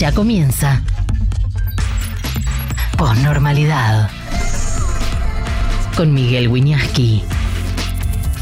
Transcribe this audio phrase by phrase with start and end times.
[0.00, 0.82] Ya comienza.
[2.96, 4.08] Posnormalidad.
[5.94, 7.22] Con Miguel Wiñaski.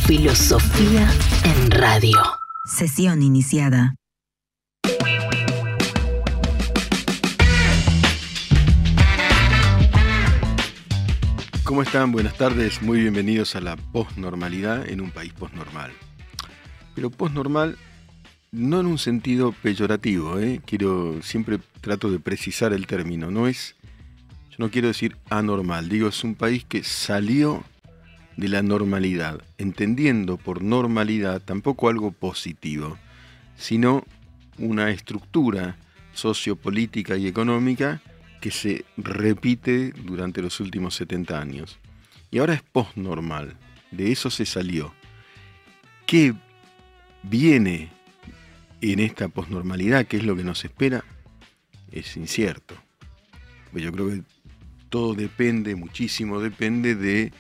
[0.07, 1.11] Filosofía
[1.43, 2.17] en radio.
[2.65, 3.97] Sesión iniciada.
[11.65, 12.13] ¿Cómo están?
[12.13, 15.91] Buenas tardes, muy bienvenidos a la posnormalidad en un país posnormal.
[16.95, 17.77] Pero posnormal
[18.53, 20.61] no en un sentido peyorativo, ¿eh?
[20.65, 23.77] quiero siempre trato de precisar el término, no es
[24.51, 27.65] yo no quiero decir anormal, digo es un país que salió
[28.37, 32.97] de la normalidad, entendiendo por normalidad tampoco algo positivo,
[33.57, 34.05] sino
[34.59, 35.77] una estructura
[36.13, 38.01] sociopolítica y económica
[38.41, 41.79] que se repite durante los últimos 70 años.
[42.31, 43.57] Y ahora es postnormal,
[43.91, 44.95] de eso se salió.
[46.07, 46.35] ¿Qué
[47.23, 47.91] viene
[48.81, 50.07] en esta posnormalidad?
[50.07, 51.05] ¿Qué es lo que nos espera?
[51.91, 52.75] Es incierto.
[53.73, 54.23] Pues yo creo que
[54.89, 57.33] todo depende, muchísimo depende de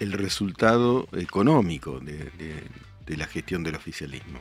[0.00, 2.30] el resultado económico de,
[3.06, 4.40] la gestión del oficialismo.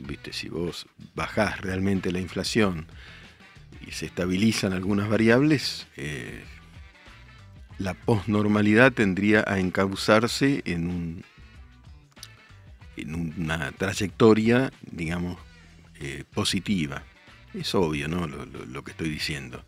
[0.00, 2.86] Viste, si vos bajás realmente la inflación,
[3.86, 6.42] y se estabilizan algunas variables, eh,
[7.78, 11.24] la posnormalidad tendría a encauzarse en, un,
[13.02, 15.38] en una trayectoria, digamos,
[16.00, 17.02] eh, positiva.
[17.54, 18.26] Es obvio, ¿no?
[18.26, 19.64] Lo, que estoy diciendo.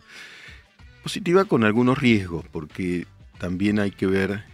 [1.03, 3.06] Positiva con algunos riesgos, porque
[3.39, 4.45] también hay que ver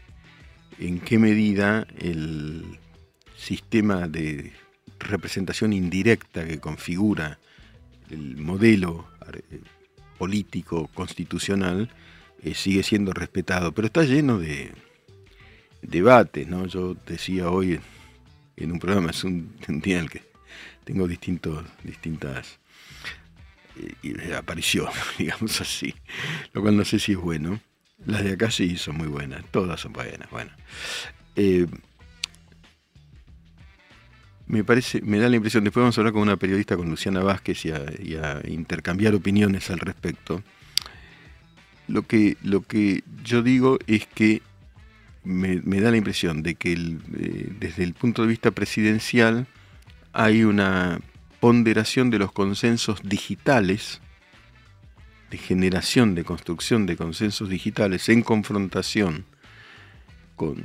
[0.78, 2.78] en qué medida el
[3.36, 4.52] sistema de
[4.98, 7.38] representación indirecta que configura
[8.11, 9.61] el modelo eh,
[10.18, 11.90] político, constitucional,
[12.42, 14.72] eh, sigue siendo respetado, pero está lleno de
[15.83, 16.66] debates, ¿no?
[16.66, 17.80] Yo decía hoy
[18.56, 20.22] en un programa, es un, día en el que
[20.84, 22.58] tengo distintos, distintas
[24.02, 25.94] eh, apariciones, digamos así,
[26.52, 27.60] lo cual no sé si es bueno.
[28.04, 30.52] Las de acá sí son muy buenas, todas son buenas, bueno
[34.46, 37.22] me parece, me da la impresión, después vamos a hablar con una periodista, con Luciana
[37.22, 40.42] Vázquez, y a, intercambiar opiniones al respecto.
[41.89, 44.42] Lo que, lo que yo digo es que
[45.27, 49.47] me, da la impresión de que eh, desde el punto de vista presidencial
[50.13, 51.01] hay una
[51.41, 54.01] ponderación de los consensos digitales,
[55.31, 59.25] de generación, de construcción de consensos digitales en confrontación
[60.37, 60.64] con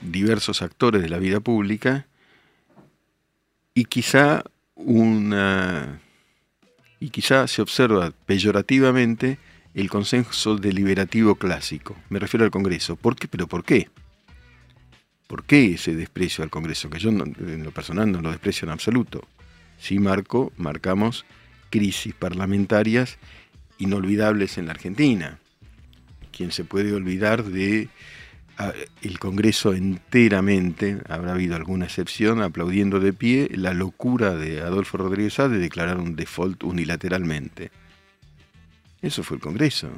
[0.00, 2.06] diversos actores de la vida pública,
[3.74, 4.44] y quizá
[4.76, 6.00] una
[7.00, 9.38] y quizá se observa peyorativamente
[9.76, 11.96] el consenso deliberativo clásico.
[12.08, 12.96] Me refiero al Congreso.
[12.96, 13.28] ¿Por qué?
[13.28, 13.90] ¿Pero por qué?
[15.26, 16.88] ¿Por qué ese desprecio al Congreso?
[16.88, 19.28] Que yo en lo personal no lo desprecio en absoluto.
[19.78, 21.26] Sí marco, marcamos
[21.68, 23.18] crisis parlamentarias
[23.76, 25.38] inolvidables en la Argentina.
[26.32, 27.90] ¿Quién se puede olvidar de
[29.02, 35.38] el Congreso enteramente, habrá habido alguna excepción, aplaudiendo de pie la locura de Adolfo Rodríguez
[35.38, 37.70] A de declarar un default unilateralmente.
[39.06, 39.88] Eso fue el Congreso.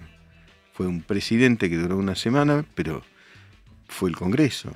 [0.74, 3.02] Fue un presidente que duró una semana, pero
[3.88, 4.70] fue el Congreso.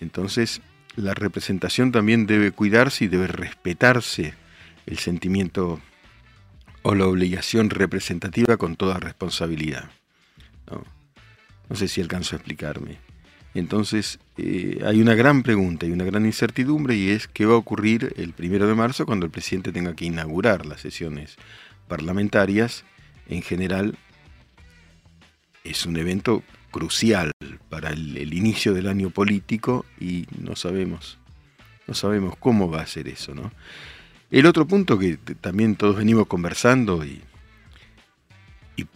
[0.00, 0.60] Entonces,
[0.96, 4.34] la representación también debe cuidarse y debe respetarse
[4.84, 5.80] el sentimiento
[6.82, 9.90] o la obligación representativa con toda responsabilidad.
[10.70, 11.74] ¿no?
[11.74, 12.98] Sé si alcanzo a explicarme.
[13.54, 17.56] Entonces, eh, hay una gran pregunta y una gran incertidumbre y es qué va a
[17.56, 21.36] ocurrir el primero de marzo cuando el presidente tenga que inaugurar las sesiones
[21.88, 22.84] parlamentarias.
[23.28, 23.96] En general,
[25.64, 27.32] es un evento crucial
[27.68, 31.18] para el, inicio del año político y no sabemos,
[31.86, 33.52] no sabemos cómo va a ser eso, ¿no?
[34.30, 37.22] El otro punto que también todos venimos conversando y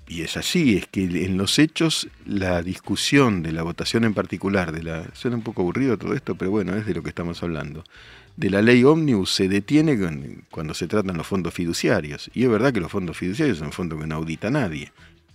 [0.08, 4.72] y, es así, es que en los hechos la discusión de la votación en particular,
[4.72, 7.42] de la suena un poco aburrido todo esto, pero bueno, es de lo que estamos
[7.42, 7.84] hablando,
[8.36, 9.98] de la ley ómnibus se detiene
[10.50, 12.30] cuando se tratan los fondos fiduciarios.
[12.34, 14.92] Y es verdad que los fondos fiduciarios son fondos que no audita nadie.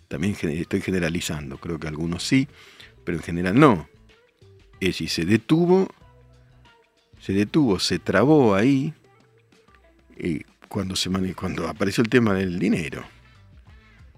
[0.08, 2.48] También estoy generalizando, creo que algunos sí,
[3.04, 3.88] pero en general no.
[4.80, 5.88] Es decir, se detuvo,
[7.20, 8.94] se detuvo, se trabó ahí
[10.18, 13.06] eh, cuando, se, cuando apareció el tema del dinero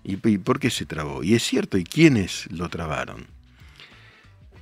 [0.08, 1.22] ¿Y, por qué se trabó?
[1.22, 3.28] Y es cierto, ¿y quiénes lo trabaron?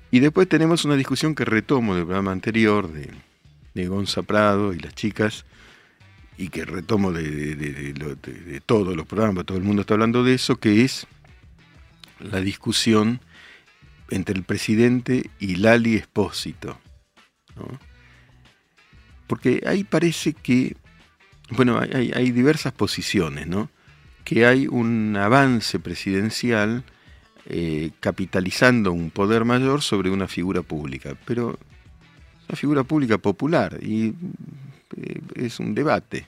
[0.10, 3.12] Y después tenemos una discusión que retomo del programa anterior de,
[3.76, 5.46] de Gonza Prado y las chicas,
[6.38, 10.84] y que retomo de, todos los programas, todo el mundo está hablando de eso, que
[10.84, 11.06] es
[12.20, 13.22] la discusión
[14.10, 16.80] entre el presidente y Lali Espósito.
[19.28, 20.76] Porque ahí parece que
[21.50, 23.70] bueno, hay, hay diversas posiciones, ¿no?
[24.24, 26.84] Que hay un avance presidencial
[27.48, 31.60] eh, capitalizando un poder mayor sobre una figura pública, pero
[32.48, 34.14] una figura pública popular y
[34.98, 36.28] eh, es un debate.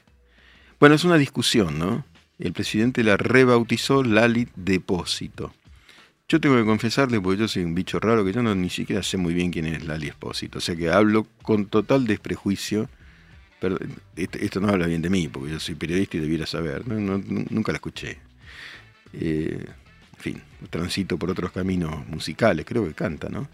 [0.80, 2.06] Bueno, es una discusión, ¿no?
[2.40, 5.54] El presidente la rebautizó Lali Depósito.
[6.30, 9.02] Yo tengo que confesarle, porque yo soy un bicho raro, que yo no ni siquiera
[9.02, 10.58] sé muy bien quién es Lali Espósito.
[10.58, 12.90] O sea que hablo con total desprejuicio.
[13.60, 13.78] Pero
[14.16, 16.88] esto, no habla bien de mí, porque yo soy periodista y debiera saber.
[16.88, 18.20] nunca la escuché.
[19.14, 19.66] Eh,
[20.18, 23.48] en fin, transito por otros caminos musicales, creo que canta, ¿no?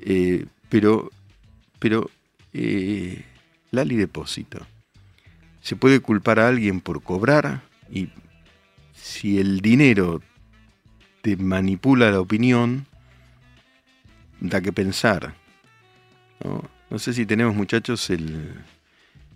[0.00, 1.10] Eh, pero,
[1.84, 2.08] pero
[2.54, 3.22] eh,
[3.70, 4.66] Lali Depósito.
[5.60, 7.60] Se puede culpar a alguien por cobrar
[7.90, 8.08] y
[8.94, 10.22] si el dinero
[11.20, 12.86] te manipula la opinión,
[14.40, 15.34] da que pensar.
[16.88, 18.54] No, sé si tenemos, muchachos, el,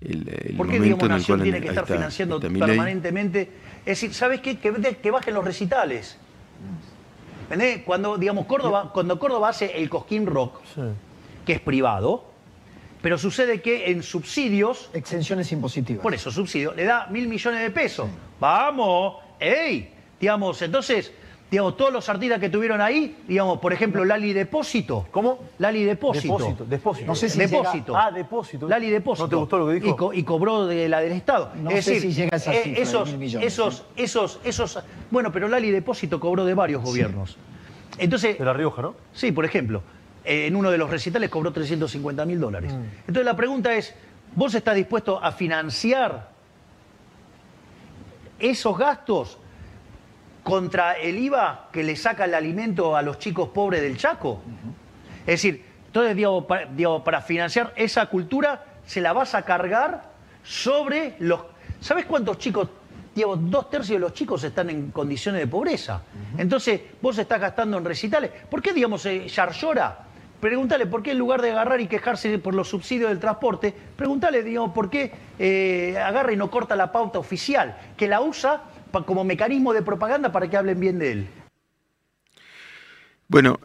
[0.01, 3.51] el, el ¿Por qué, digamos, Nación tiene que estar financiando permanentemente?
[3.81, 4.59] Es decir, ¿sabes qué?
[4.59, 6.17] Que, que bajen los recitales.
[7.85, 10.63] Cuando, digamos, Córdoba, cuando Córdoba hace el Cosquín Rock,
[11.45, 12.38] que es privado,
[13.01, 14.91] pero sucede que en subsidios...
[14.93, 16.03] Exenciones impositivas.
[16.03, 18.09] Por eso, subsidio, le da mil millones de pesos.
[18.41, 19.91] Vamos, ¡ey!
[20.21, 21.13] Digamos, entonces,
[21.51, 25.07] digamos, todos los artistas que tuvieron ahí, digamos, por ejemplo, Lali Depósito.
[25.11, 25.39] ¿Cómo?
[25.59, 26.37] Lali Depósito.
[26.39, 27.07] Depósito, depósito.
[27.07, 27.97] No sé si depósito.
[27.97, 28.69] Ah, depósito.
[28.69, 29.27] Lali Depósito.
[29.27, 30.13] ¿No te gustó lo que dijo?
[30.13, 31.53] Y, cobró de la del Estado.
[31.63, 34.79] No sé si llega a esa eh, esos, esos, esos, esos,
[35.11, 37.37] bueno, pero Lali Depósito cobró de varios gobiernos.
[37.97, 38.95] Entonces, de La Rioja, ¿no?
[39.13, 39.83] Sí, por ejemplo.
[40.29, 42.73] Eh, en uno de los recitales cobró 350 mil dólares.
[42.73, 42.83] Mm.
[43.01, 43.95] Entonces la pregunta es,
[44.35, 46.29] ¿vos estás dispuesto a financiar
[48.39, 49.39] esos gastos
[50.43, 54.41] contra el IVA que le saca el alimento a los chicos pobres del Chaco.
[55.21, 56.47] Es decir, entonces, digo,
[57.05, 60.11] para, financiar esa cultura, se la vas a cargar
[60.43, 61.41] sobre los...
[61.81, 62.69] ¿Sabes cuántos chicos
[63.15, 66.03] Digo, dos tercios de los chicos están en condiciones de pobreza.
[66.37, 68.31] Entonces, vos estás gastando en recitales.
[68.49, 70.07] ¿Por qué, digamos, eh, Yarlora?
[70.41, 74.43] Pregúntale por qué en lugar de agarrar y quejarse por los subsidios del transporte, pregúntale,
[74.43, 78.63] digamos, por qué eh, agarra y no corta la pauta oficial, que la usa
[79.05, 81.27] como mecanismo de propaganda para que hablen bien de él?
[83.29, 83.61] Bueno,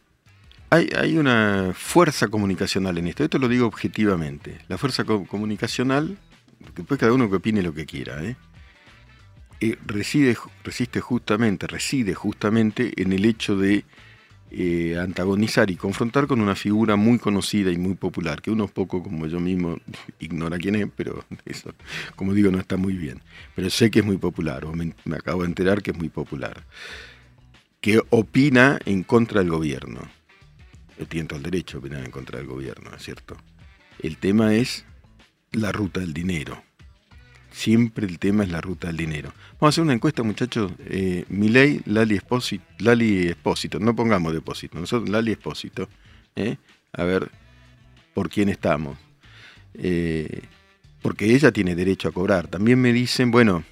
[0.69, 3.23] hay, una fuerza comunicacional en esto.
[3.23, 4.57] Esto lo digo objetivamente.
[4.67, 6.17] La fuerza comunicacional,
[6.75, 8.35] después cada uno que opine lo que quiera, ¿eh?
[9.61, 13.85] Eh, reside, resiste justamente, reside justamente en el hecho de
[14.55, 19.01] eh, antagonizar y confrontar con una figura muy conocida y muy popular, que unos poco
[19.01, 19.79] como yo mismo
[20.19, 21.73] ignora quién es, pero eso,
[22.15, 23.19] como digo, no está muy bien.
[23.55, 26.63] Pero sé que es muy popular, o me, acabo de enterar que es muy popular,
[27.81, 30.01] que opina en contra del gobierno.
[31.09, 33.35] Tiene todo el derecho a opinar en contra del gobierno, ¿es cierto?
[33.99, 34.85] El tema es
[35.51, 36.61] la ruta del dinero
[37.53, 39.31] Siempre el tema es la ruta del dinero.
[39.53, 40.71] Vamos a hacer una encuesta, muchachos.
[40.88, 45.88] Eh, Milei, Lali Espósito, Lali Espósito, no pongamos depósito, nosotros Lali Espósito.
[46.35, 46.57] ¿eh?
[46.94, 47.29] A ver
[48.15, 48.97] por quién estamos.
[49.75, 50.41] Eh,
[51.03, 52.47] porque ella tiene derecho a cobrar.
[52.47, 53.63] También me dicen, bueno,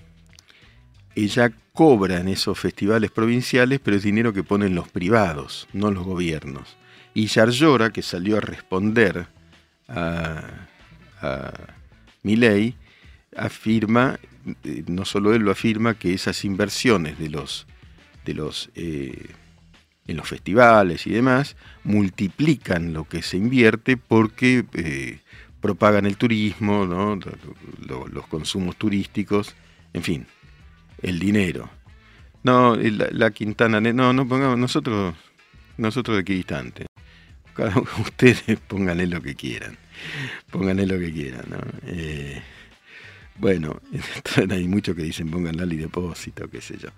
[1.15, 6.05] ella cobra en esos festivales provinciales, pero es dinero que ponen los privados, no los
[6.05, 6.77] gobiernos.
[7.15, 9.25] Y Yarlora, que salió a responder
[9.87, 10.43] a,
[11.19, 11.51] a
[12.21, 12.75] Milei,
[13.35, 14.19] afirma,
[14.63, 17.67] eh, no solo él lo afirma, que esas inversiones de los,
[18.25, 19.29] de los, eh,
[20.07, 25.19] en los festivales y demás multiplican lo que se invierte porque eh,
[25.59, 26.85] propagan el turismo,
[27.85, 29.55] los consumos turísticos,
[29.93, 30.27] en fin,
[31.01, 31.69] el dinero.
[32.43, 35.13] No, la, Quintana, no, no pongamos, nosotros,
[35.77, 36.87] nosotros de equidistante.
[37.99, 39.77] Ustedes pónganle lo que quieran,
[40.49, 41.57] pónganle lo que quieran, ¿no?
[43.41, 43.81] Bueno,
[44.51, 46.89] hay muchos que dicen pongan Lali depósito, qué sé yo.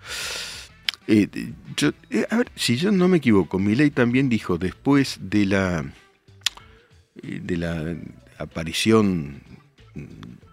[1.06, 1.26] Eh,
[1.74, 5.90] yo eh, a ver, si yo no me equivoco, ley también dijo después de la
[7.22, 7.96] eh, de la
[8.36, 9.40] aparición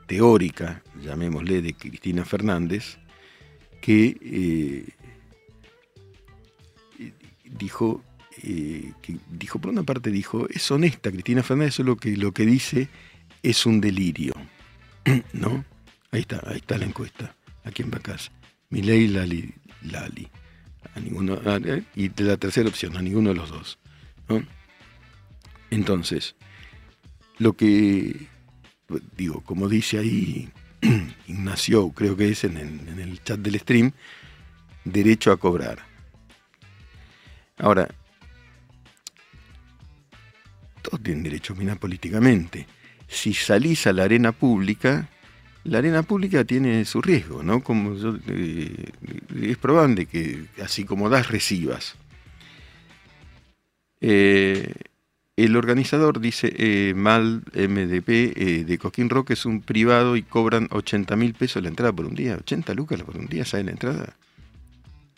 [0.07, 2.97] teórica, llamémosle, de Cristina Fernández,
[3.81, 4.85] que
[7.43, 8.01] dijo,
[8.41, 12.45] que dijo, por una parte dijo, es honesta Cristina Fernández, eso lo que, lo que
[12.45, 12.87] dice
[13.43, 14.33] es un delirio,
[15.33, 15.65] ¿no?
[16.11, 17.35] Ahí está, ahí está la encuesta.
[17.63, 18.31] ¿A quién va a casa?
[18.69, 19.53] Milei, Lali,
[19.83, 20.27] Lali.
[20.95, 23.79] A ninguno, eh, y de la tercera opción, a ninguno de los dos.
[25.69, 26.35] Entonces,
[27.37, 28.27] lo que,
[29.15, 30.49] digo, como dice ahí
[31.27, 33.91] Ignacio, creo que es en el, en el chat del stream,
[34.83, 35.79] derecho a cobrar.
[37.57, 37.87] Ahora,
[40.81, 42.67] todos tienen derecho a opinar políticamente.
[43.07, 45.09] Si salís a la arena pública,
[45.63, 47.61] la arena pública tiene su riesgo, ¿no?
[48.27, 48.85] Eh,
[49.41, 51.95] es probable que así como das, recibas.
[53.99, 54.73] Eh,
[55.37, 61.15] el organizador dice, eh, Mal MDP de Coquín Rock es un privado y cobran 80
[61.15, 62.35] mil pesos la entrada por un día.
[62.35, 64.15] 80 lucas por un día, ¿sabe la entrada?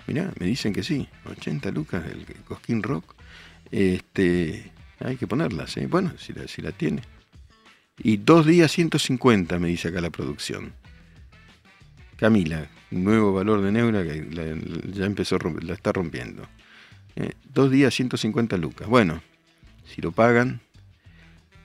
[0.08, 3.16] Mirá, me dicen que sí, 80 lucas el Cosquín Rock.
[3.72, 5.88] Este, hay que ponerlas, ¿eh?
[5.88, 7.02] bueno, si si la tiene.
[8.00, 10.74] Y dos días 150, me dice acá la producción.
[12.18, 16.48] Camila, nuevo valor de Neura que la- ya empezó, la está rompiendo.
[17.16, 18.88] Eh, dos días 150 lucas.
[18.88, 19.22] Bueno,
[19.86, 20.62] si lo pagan,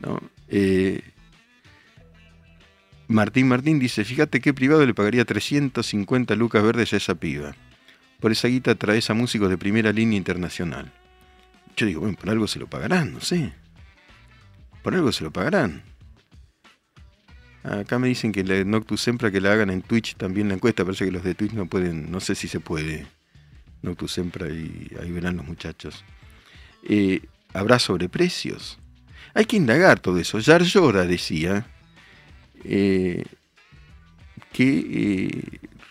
[0.00, 0.20] ¿no?
[0.49, 1.00] Eh,
[3.08, 7.54] Martín Martín dice, fíjate qué privado le pagaría 350 lucas verdes a esa piba.
[8.20, 10.92] Por esa guita traes a músicos de primera línea internacional.
[11.76, 13.52] Yo digo, bueno, por algo se lo pagarán, no sé.
[14.82, 15.82] Por algo se lo pagarán.
[17.70, 20.84] Acá me dicen que la Noctus Sempra que la hagan en Twitch también la encuesta.
[20.84, 23.06] Parece que los de Twitch no pueden, no sé si se puede.
[23.82, 26.04] Noctus Sempra y ahí verán los muchachos.
[26.88, 27.20] Eh,
[27.52, 28.78] ¿Habrá sobreprecios?
[29.34, 30.38] Hay que indagar todo eso.
[30.38, 31.66] Yar Llora decía
[32.64, 33.25] eh,
[34.52, 35.42] que,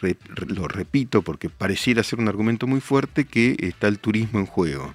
[0.01, 0.15] eh,
[0.47, 4.93] lo repito porque pareciera ser un argumento muy fuerte, que está el turismo en juego.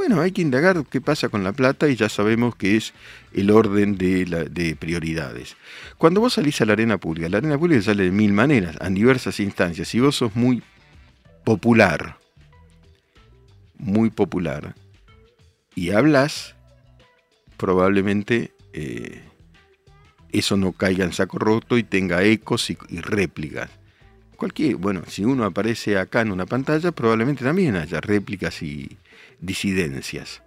[0.00, 2.94] Bueno, hay que indagar qué pasa con la plata y ya sabemos que es
[3.34, 5.58] el orden de, la- de prioridades.
[5.98, 8.94] Cuando vos salís a la arena pública, la arena pública sale de mil maneras, en
[8.94, 9.88] diversas instancias.
[9.88, 10.62] Si vos sos muy
[11.44, 12.16] popular,
[13.76, 14.74] muy popular,
[15.74, 16.54] y hablas,
[17.58, 19.20] probablemente eh,
[20.32, 23.68] eso no caiga en saco roto y tenga ecos y, y réplicas.
[24.36, 28.96] Cualquier, bueno, si uno aparece acá en una pantalla, probablemente también haya réplicas y
[29.40, 30.42] disidencias.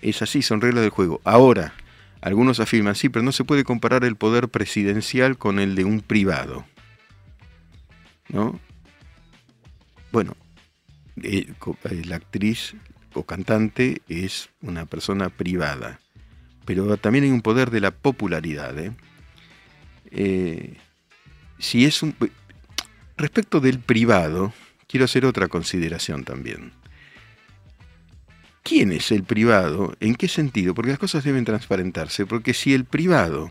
[0.00, 1.20] Es así, son reglas del juego.
[1.24, 1.74] Ahora,
[2.20, 6.00] algunos afirman, sí, pero no se puede comparar el poder presidencial con el de un
[6.00, 6.64] privado.
[8.28, 8.60] ¿No?
[10.12, 10.36] Bueno,
[11.22, 11.52] eh,
[11.90, 12.74] eh, la actriz
[13.14, 16.00] o cantante es una persona privada,
[16.64, 18.74] pero también hay un poder de la popularidad.
[20.10, 20.76] Eh,
[21.58, 22.14] si es un
[23.16, 24.52] respecto del privado,
[24.86, 26.72] quiero hacer otra consideración también.
[28.68, 29.94] ¿Quién es el privado?
[29.98, 30.74] ¿En qué sentido?
[30.74, 33.50] Porque las cosas deben transparentarse, porque si el privado,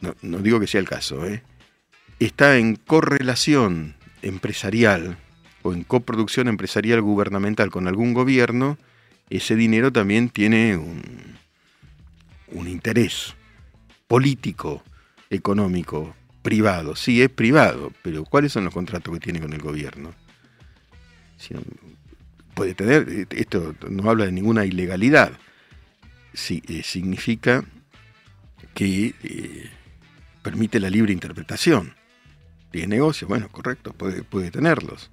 [0.00, 1.44] no, digo que sea el caso, ¿eh?
[2.18, 5.18] está en correlación empresarial
[5.62, 8.76] o en coproducción empresarial gubernamental con algún gobierno,
[9.30, 11.38] ese dinero también tiene un,
[12.66, 13.36] interés
[14.08, 14.82] político,
[15.30, 16.96] económico, privado.
[16.96, 20.12] Sí, es privado, pero ¿cuáles son los contratos que tiene con el gobierno?
[22.58, 25.30] Puede tener, esto no habla de ninguna ilegalidad,
[26.34, 27.64] sí, eh, significa
[28.74, 29.70] que eh,
[30.42, 31.94] permite la libre interpretación.
[32.72, 35.10] Tiene negocios, bueno, correcto, puede, puede tenerlos.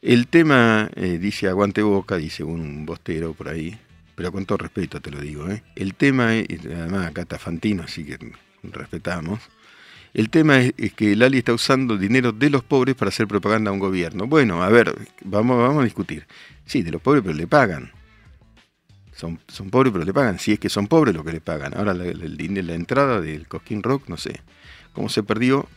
[0.00, 3.78] El tema, eh, dice Aguante Boca, dice un bostero por ahí,
[4.14, 5.62] pero con todo respeto te lo digo, ¿eh?
[5.76, 8.18] el tema, además acá está Fantino, así que
[8.62, 9.40] respetamos,
[10.12, 13.70] el tema es, es que Lali está usando dinero de los pobres para hacer propaganda
[13.70, 14.26] a un gobierno.
[14.26, 16.26] Bueno, a ver, vamos, a discutir.
[16.66, 17.92] Sí, de los pobres, pero le pagan.
[19.12, 19.38] Son,
[19.70, 20.38] pobres, pero le pagan.
[20.38, 21.76] Si es que son pobres, lo que le pagan.
[21.76, 24.40] Ahora la, la entrada del Cosquín Rock, no sé.
[24.92, 25.68] Cómo se perdió,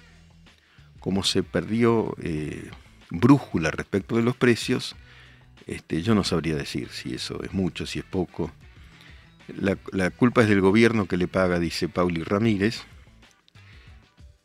[0.99, 2.71] cómo se perdió eh,
[3.11, 4.95] brújula respecto de los precios,
[5.67, 8.51] este, yo no sabría decir si eso es mucho, si es poco.
[9.47, 12.83] La, la culpa es del gobierno que le paga, dice Pauli Ramírez.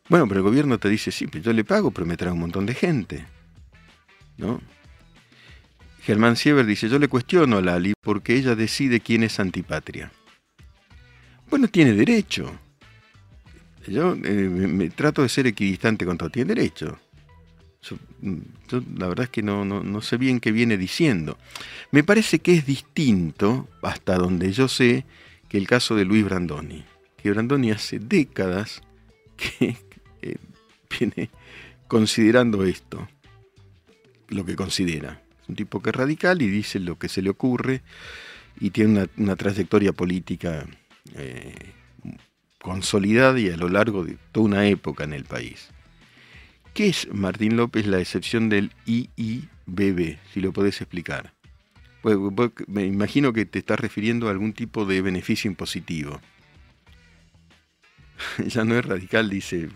[0.08, 2.40] Bueno, pero el gobierno te dice, sí, pero yo le pago, pero me trae un
[2.40, 3.26] montón de gente.
[4.38, 4.60] ¿No?
[6.02, 10.10] Germán Siever dice, yo le cuestiono a Lali porque ella decide quién es antipatria.
[11.50, 12.50] Bueno, tiene derecho.
[13.86, 16.30] Yo eh, me, trato de ser equidistante con todo.
[16.30, 16.98] Tiene derecho.
[18.20, 18.36] Mm,
[18.68, 21.38] yo la verdad es que no, no, no sé bien qué viene diciendo.
[21.90, 25.04] Me parece que es distinto, hasta donde yo sé,
[25.48, 26.84] que el caso de Luis Brandoni.
[27.22, 28.82] Que Brandoni hace décadas
[29.36, 29.76] que
[30.22, 30.36] eh,
[30.98, 31.30] viene
[31.86, 33.08] considerando esto,
[34.28, 35.22] lo que considera.
[35.42, 37.82] Es un tipo que es radical y dice lo que se le ocurre
[38.60, 40.66] y tiene una, trayectoria política
[41.14, 41.54] eh,
[42.60, 45.68] consolidada y a lo largo de toda una época en el país.
[46.74, 50.18] ¿Qué es Martín López la excepción del IIBB?
[50.32, 51.32] Si lo podés explicar.
[52.02, 52.16] Pues,
[52.68, 56.20] me imagino que te estás refiriendo a algún tipo de beneficio impositivo.
[58.46, 59.68] ya no es radical, dice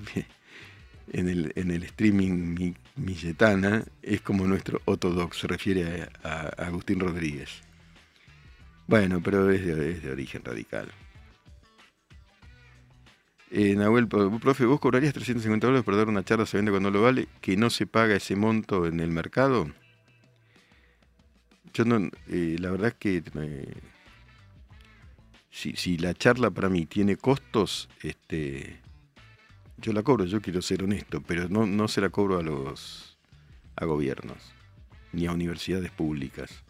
[1.12, 7.00] en el, en el streaming mi- Milletana, es como nuestro Otodox, se refiere a, Agustín
[7.00, 7.62] Rodríguez.
[8.87, 10.90] Bueno, pero es de, origen radical.
[13.50, 17.28] Eh, Nahuel, profe, ¿vos cobrarías 350 dólares por dar una charla sabiendo cuando lo vale?
[17.40, 19.70] ¿Que no se paga ese monto en el mercado?
[21.75, 23.22] Yo no, eh, la verdad es que
[25.52, 28.80] si, si, la charla para mí tiene costos, este,
[29.76, 33.12] yo la cobro, yo quiero ser honesto, pero no, no se la cobro a los
[33.76, 34.52] a gobiernos
[35.12, 36.64] ni a universidades públicas.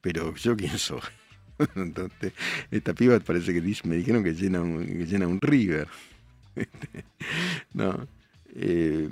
[0.00, 1.00] pero yo quién soy.
[1.76, 2.32] Entonces,
[2.70, 5.88] esta piba parece que me dijeron que llena un, llena un river.
[7.74, 8.08] no.
[8.54, 9.08] Eh,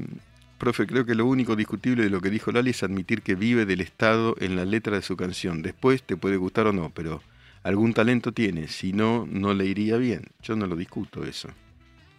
[0.59, 3.67] profe, creo que lo único discutible de lo que dijo Lali es admitir que vive
[3.67, 5.63] del Estado en la letra de su canción.
[5.63, 7.23] Después te puede gustar o no, pero
[7.63, 8.69] algún talento tiene.
[8.69, 10.25] Si no, no le iría bien.
[10.43, 11.49] Yo no lo discuto eso.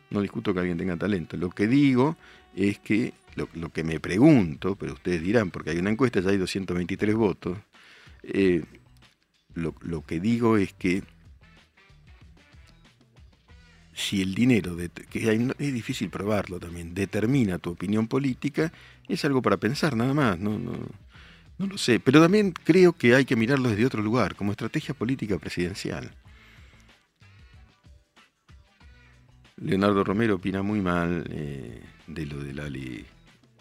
[0.10, 1.38] No discuto que alguien tenga talento.
[1.38, 2.18] Lo que digo
[2.56, 6.38] es que, lo, que me pregunto, pero ustedes dirán, porque hay una encuesta, ya hay
[6.38, 7.58] 223 votos,
[8.24, 8.64] eh,
[9.54, 11.04] lo, que digo es que
[13.94, 14.76] si el dinero,
[15.10, 18.72] que es difícil probarlo también, determina tu opinión política,
[19.08, 20.74] es algo para pensar nada más, no, no,
[21.62, 22.00] no lo sé.
[22.00, 26.12] Pero también creo que hay que mirarlo desde otro lugar, como estrategia política presidencial.
[29.58, 33.06] Leonardo Romero opina muy mal eh, de lo de Lali,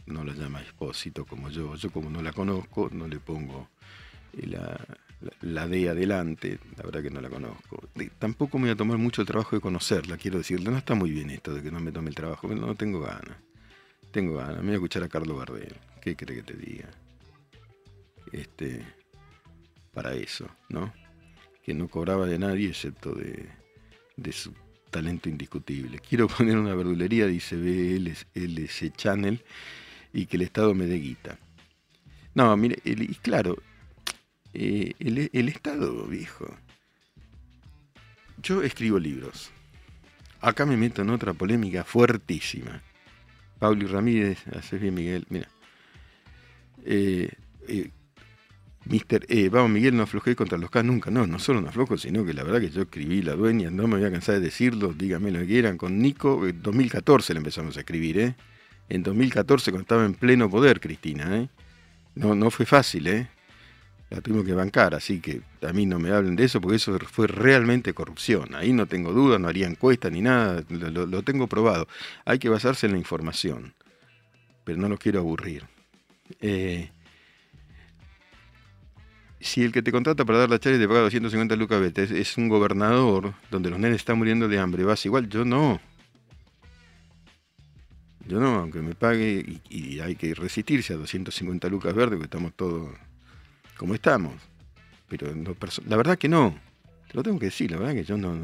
[0.07, 1.75] no la llama expósito como yo.
[1.77, 3.69] Yo como no la conozco, no le pongo
[4.33, 4.81] la,
[5.43, 7.87] la de adelante, la verdad que no la conozco.
[8.19, 10.71] tampoco me voy a tomar mucho el trabajo de conocerla, quiero decirle.
[10.71, 13.01] No está muy bien esto de que no me tome el trabajo, no, no tengo
[13.01, 13.37] ganas.
[14.11, 14.57] Tengo ganas.
[14.57, 15.77] Me voy a escuchar a Carlos Gardel.
[16.01, 16.89] ¿Qué cree que te diga?
[18.33, 18.85] Este,
[19.93, 20.93] para eso, ¿no?
[21.63, 23.49] Que no cobraba de nadie excepto de,
[24.17, 24.53] de su
[24.91, 25.99] talento indiscutible.
[25.99, 29.43] Quiero poner una verdulería, dice BLC Channel,
[30.13, 31.39] y que el Estado me dé guita.
[32.35, 33.57] No, mire, y claro,
[34.53, 36.57] eh, el, Estado, viejo.
[38.43, 39.51] Yo escribo libros.
[40.41, 42.83] Acá me meto en otra polémica fuertísima.
[43.59, 45.49] Pauli Ramírez, haces bien Miguel, mira.
[46.85, 47.31] Eh,
[47.69, 47.91] eh,
[48.85, 52.25] Mister, vamos Miguel, no aflojé contra los K nunca, no, no solo no aflojo, sino
[52.25, 54.95] que la verdad que yo escribí La Dueña, no me voy a cansar de decirlo,
[54.95, 58.35] díganme lo que quieran, con Nico, en 2014 le empezamos a escribir, ¿eh?
[58.89, 61.49] En 2014 cuando estaba en pleno poder Cristina, ¿eh?
[62.15, 63.29] No, no fue fácil, ¿eh?
[64.11, 66.99] la tuvimos que bancar, así que a mí no me hablen de eso porque eso
[66.99, 68.57] fue realmente corrupción.
[68.57, 71.87] Ahí no tengo duda, no haría encuesta ni nada, lo, tengo probado.
[72.25, 73.73] Hay que basarse en la información,
[74.65, 75.65] pero no lo quiero aburrir.
[76.41, 76.91] Eh,
[79.41, 82.11] si el que te contrata para dar la charla y te paga 250 lucas es,
[82.11, 85.81] es, un gobernador donde los nenes están muriendo de hambre, vas igual, yo no.
[88.27, 92.53] Yo no, aunque me pague y, hay que resistirse a 250 lucas verdes, porque estamos
[92.55, 92.91] todos
[93.77, 94.35] como estamos.
[95.09, 95.35] Pero
[95.87, 96.57] la verdad que no.
[97.09, 98.39] Te lo tengo que decir, la verdad que yo no,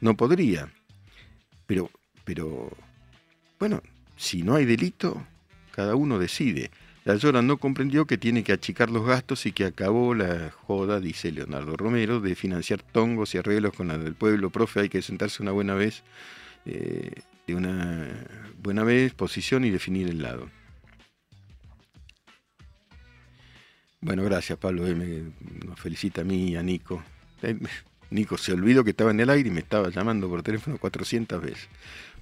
[0.00, 0.70] no, podría.
[1.66, 1.90] Pero,
[2.24, 2.70] pero,
[3.58, 3.80] bueno,
[4.16, 5.26] si no hay delito,
[5.70, 6.70] cada uno decide.
[7.04, 11.00] La Llora no comprendió que tiene que achicar los gastos y que acabó la joda,
[11.00, 14.48] dice Leonardo Romero, de financiar tongos y arreglos con la del pueblo.
[14.48, 16.02] Profe, hay que sentarse una buena vez,
[16.64, 17.12] eh,
[17.46, 18.08] de una
[18.62, 20.48] buena vez, posición y definir el lado.
[24.00, 25.32] Bueno, gracias Pablo, me,
[25.66, 27.02] nos felicita a mí y a Nico.
[27.42, 27.58] Eh,
[28.10, 31.42] Nico se olvidó que estaba en el aire y me estaba llamando por teléfono 400
[31.42, 31.68] veces.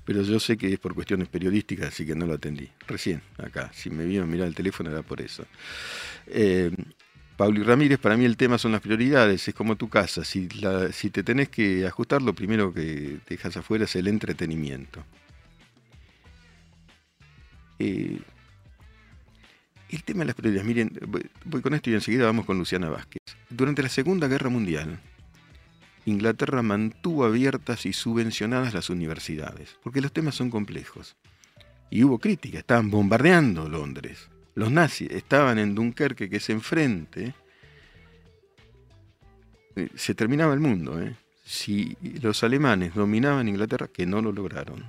[0.04, 2.68] Pero yo sé que es por cuestiones periodísticas, así que no lo atendí.
[2.86, 3.70] Recién, acá.
[3.72, 5.46] Si me vieron mirar el teléfono era por eso.
[6.26, 6.72] Eh,
[7.36, 10.24] Pablo y Ramírez, para mí el tema son las prioridades, es como tu casa.
[10.24, 10.48] Si,
[10.92, 15.04] si te tenés que ajustar, lo primero que dejas afuera es el entretenimiento.
[17.78, 18.20] Eh,
[19.88, 20.98] el tema de las prioridades, miren,
[21.44, 23.22] voy, con esto y enseguida vamos con Luciana Vázquez.
[23.50, 25.00] Durante la Segunda Guerra Mundial,
[26.04, 31.16] Inglaterra mantuvo abiertas y subvencionadas las universidades, porque los temas son complejos.
[31.90, 34.28] Y hubo crítica, estaban bombardeando Londres.
[34.54, 37.34] Los nazis estaban en Dunkerque, que es enfrente.
[39.76, 41.00] Eh, se terminaba el mundo.
[41.00, 41.14] ¿eh?
[41.44, 44.84] Si los alemanes dominaban Inglaterra, que no lo lograron,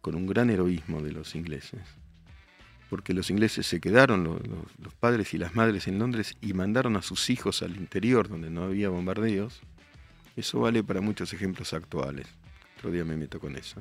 [0.00, 1.80] con un gran heroísmo de los ingleses
[2.92, 7.00] porque los ingleses se quedaron, los, padres y las madres en Londres, y mandaron a
[7.00, 9.62] sus hijos al interior donde no había bombardeos.
[10.36, 12.26] Eso vale para muchos ejemplos actuales.
[12.76, 13.80] Otro día me meto con eso.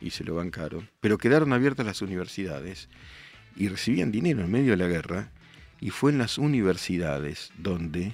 [0.00, 0.88] Y se lo bancaron.
[1.00, 2.88] Pero quedaron abiertas las universidades
[3.56, 5.30] y recibían dinero en medio de la guerra.
[5.80, 8.12] Y fue en las universidades donde,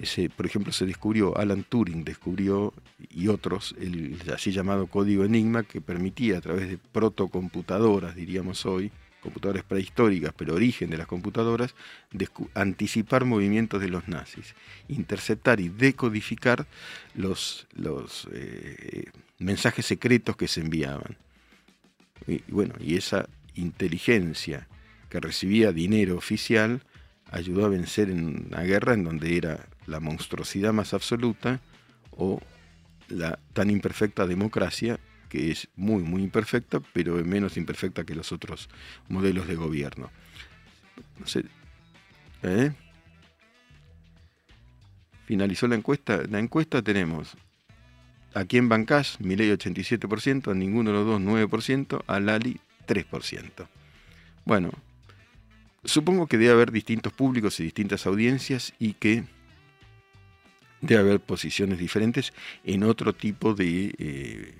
[0.00, 2.74] ese, por ejemplo, se descubrió, Alan Turing descubrió,
[3.10, 8.92] y otros, el así llamado código Enigma, que permitía a través de protocomputadoras, diríamos hoy,
[9.26, 11.74] computadoras prehistóricas, pero origen de las computadoras,
[12.54, 14.54] anticipar movimientos de los nazis,
[14.88, 16.66] interceptar y decodificar
[17.14, 17.66] los,
[18.32, 21.16] eh, mensajes secretos que se enviaban.
[22.28, 24.68] Y, bueno, y esa inteligencia
[25.10, 26.82] que recibía dinero oficial
[27.30, 31.60] ayudó a vencer en una guerra en donde era la monstruosidad más absoluta
[32.12, 32.40] o
[33.08, 38.68] la tan imperfecta democracia que es muy, muy imperfecta, pero menos imperfecta que los otros
[39.08, 40.10] modelos de gobierno.
[42.42, 42.72] ¿eh?
[45.26, 46.22] Finalizó la encuesta.
[46.28, 47.36] La encuesta tenemos
[48.34, 53.68] a quién bancás, ley 87%, a ninguno de los dos 9%, a Lali 3%.
[54.44, 54.70] Bueno,
[55.84, 59.24] supongo que debe haber distintos públicos y distintas audiencias y que
[60.80, 62.32] debe haber posiciones diferentes
[62.64, 64.54] en otro tipo de, eh,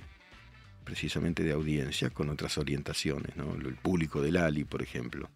[0.87, 3.55] precisamente de audiencia, con otras orientaciones, ¿no?
[3.55, 5.29] el público del Ali, por ejemplo.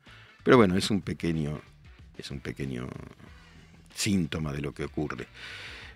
[0.44, 1.60] Pero bueno, es un pequeño,
[2.16, 2.88] es un pequeño
[3.92, 5.26] síntoma de lo que ocurre.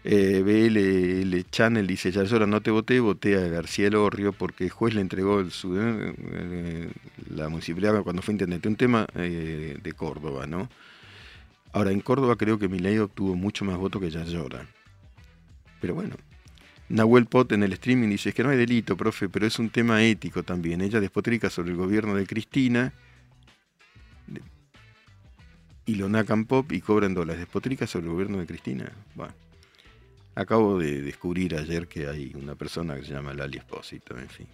[0.02, 4.70] Eh, BL Channel dice, ya ahora no te voté, voté a García Lorrio porque el
[4.70, 6.90] juez le entregó el, su, eh,
[7.30, 10.68] la municipalidad cuando fue intendente, un tema eh, de Córdoba, ¿no?
[11.72, 14.66] Ahora, en Córdoba creo que Milei obtuvo mucho más votos que Yayora.
[15.80, 16.16] Pero bueno,
[16.88, 19.70] Nahuel Pot en el streaming dice, es que no hay delito, profe, pero es un
[19.70, 20.80] tema ético también.
[20.80, 22.92] Ella despotrica sobre el gobierno de Cristina
[25.86, 27.40] y lo nacan pop y cobran dólares.
[27.40, 28.92] Despotrica sobre el gobierno de Cristina.
[29.14, 29.34] Bueno.
[30.36, 34.48] Acabo de descubrir ayer que hay una persona que se llama Lali Espósito, en fin.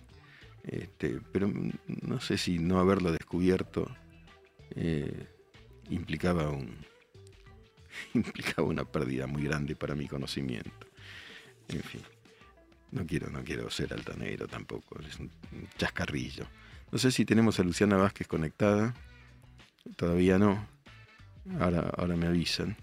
[0.63, 1.51] Este, pero
[1.87, 3.91] no sé si no haberlo descubierto
[4.77, 5.27] eh,
[5.89, 6.77] implicaba un
[8.15, 10.87] implicaba una pérdida muy grande para mi conocimiento.
[11.69, 12.03] En fin,
[12.93, 15.31] no quiero, no quiero ser altanero tampoco, es un
[15.79, 16.47] chascarrillo.
[16.93, 18.95] No sé si tenemos a Luciana Vázquez conectada.
[19.97, 20.67] Todavía no.
[21.61, 22.77] Ahora, ahora me avisan.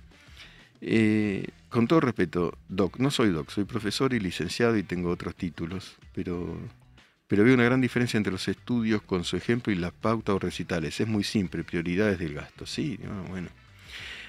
[0.82, 5.36] Eh, con todo respeto, Doc, no soy Doc, soy profesor y licenciado y tengo otros
[5.36, 6.58] títulos, pero,
[7.28, 10.40] pero veo una gran diferencia entre los estudios con su ejemplo y las pautas o
[10.40, 11.00] recitales.
[11.00, 12.66] Es muy simple, prioridades del gasto.
[12.66, 13.50] Sí, bueno.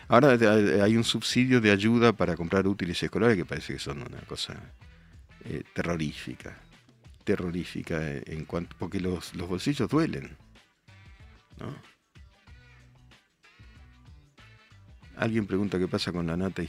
[0.08, 0.32] Ahora
[0.82, 4.54] hay un subsidio de ayuda para comprar útiles escolares que parece que son una cosa
[5.44, 6.57] eh, terrorífica.
[7.24, 8.77] Terrorífica en cuanto.
[8.79, 10.37] porque los, los bolsillos duelen.
[11.59, 11.74] ¿no?
[15.16, 16.68] Alguien pregunta qué pasa con la nata y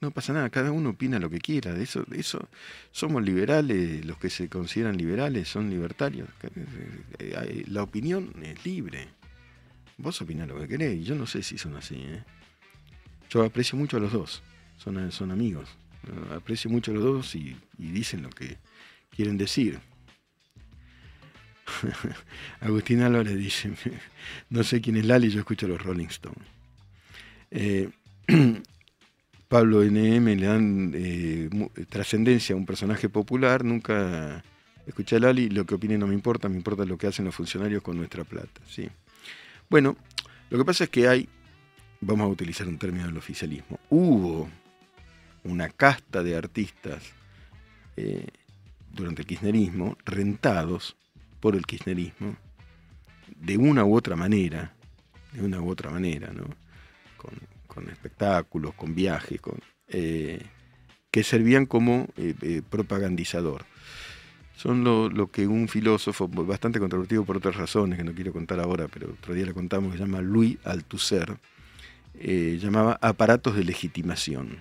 [0.00, 1.74] no pasa nada, cada uno opina lo que quiera.
[1.74, 2.48] De eso, eso
[2.90, 6.28] somos liberales, los que se consideran liberales son libertarios.
[7.18, 9.08] Eh, la opinión es libre.
[9.98, 11.96] Vos opinás lo que querés, yo no sé si son así.
[11.96, 12.24] ¿eh?
[13.28, 14.42] Yo aprecio mucho a los dos,
[14.78, 15.68] son, son amigos.
[16.34, 18.56] Aprecio mucho a los dos y, dicen lo que
[19.14, 19.78] quieren decir.
[22.60, 23.72] Agustín Álvarez dice,
[24.50, 26.46] no sé quién es Lali, yo escucho a los Rolling Stones.
[27.50, 27.90] Eh,
[29.48, 31.50] Pablo NM le dan eh,
[31.88, 34.44] trascendencia a un personaje popular, nunca
[34.86, 37.34] escuché a Lali, lo que opine no me importa, me importa lo que hacen los
[37.34, 38.60] funcionarios con nuestra plata.
[38.68, 38.88] ¿sí?
[39.68, 39.96] Bueno,
[40.50, 41.28] lo que pasa es que hay,
[42.00, 44.48] vamos a utilizar un término del oficialismo, hubo
[45.44, 47.02] una casta de artistas
[47.96, 48.26] eh,
[48.92, 50.96] durante el kirchnerismo, rentados
[51.38, 52.36] por el kirchnerismo,
[53.36, 54.74] de una u otra manera,
[55.32, 56.44] de una u otra manera, ¿no?
[57.66, 60.42] con, espectáculos, con viajes, con, eh,
[61.10, 63.64] que servían como eh, propagandizador.
[64.56, 68.88] Son lo, que un filósofo bastante controvertido por otras razones, que no quiero contar ahora,
[68.88, 71.38] pero otro día le contamos, que se llama Louis Althusser,
[72.14, 74.58] llamaba aparatos de legitimación.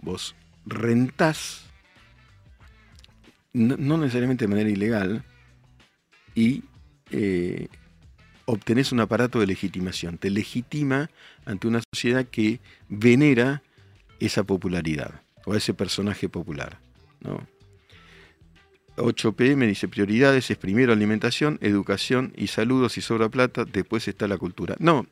[0.00, 0.34] Vos
[0.64, 1.66] rentás,
[3.52, 5.24] no, necesariamente de manera ilegal,
[6.34, 6.62] y
[8.44, 11.10] obtenés un aparato de legitimación, te legitima
[11.44, 13.62] ante una sociedad que venera
[14.20, 16.78] esa popularidad o ese personaje popular.
[18.96, 24.26] 8 PM dice prioridades es primero alimentación, educación y saludos y sobra plata, después está
[24.26, 24.76] la cultura.
[24.78, 25.06] No,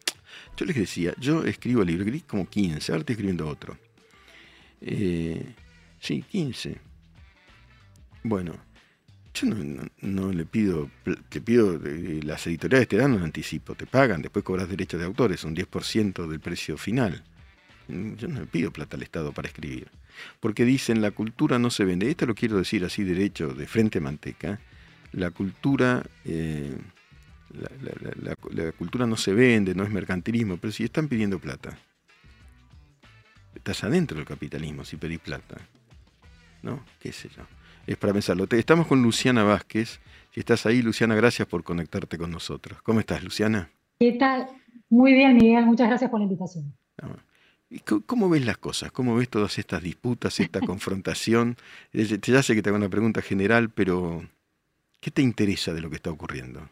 [0.57, 3.79] yo les decía, yo escribo libros, como 15, ahora estoy escribiendo otro.
[4.89, 5.45] Eh,
[6.01, 6.79] sí, 15.
[8.23, 8.55] Bueno,
[9.35, 9.49] yo
[10.01, 10.89] no, le pido,
[11.29, 11.79] te pido,
[12.23, 16.27] las editoriales te dan un anticipo, te pagan, después cobras derechos de autores, un 10%
[16.27, 17.25] del precio final.
[17.89, 19.89] Yo no le pido plata al Estado para escribir.
[20.41, 22.09] Porque dicen, la cultura no se vende.
[22.09, 24.61] Esto lo quiero decir así derecho, de frente manteca.
[25.13, 26.77] La cultura, eh,
[27.53, 31.79] la, cultura no se vende, no es mercantilismo, pero si están pidiendo plata.
[33.67, 35.57] Estás adentro del capitalismo si pedís plata.
[36.63, 36.85] ¿no?
[37.01, 37.43] ¿Qué sé yo?
[37.85, 38.47] Es para pensarlo.
[38.49, 39.99] Estamos con Luciana Vázquez.
[40.31, 42.81] Si estás ahí, Luciana, gracias por conectarte con nosotros.
[42.83, 43.69] ¿Cómo estás, Luciana?
[43.99, 44.47] ¿Qué tal?
[44.89, 45.67] Muy bien, Miguel.
[45.67, 46.77] Muchas gracias por la invitación.
[47.03, 47.09] Ah,
[48.07, 48.93] ¿Cómo ves las cosas?
[48.93, 51.57] ¿Cómo ves todas estas disputas, esta confrontación?
[51.93, 54.23] Ya sé que te hago una pregunta general, pero
[55.01, 56.69] ¿qué te interesa de lo que está ocurriendo?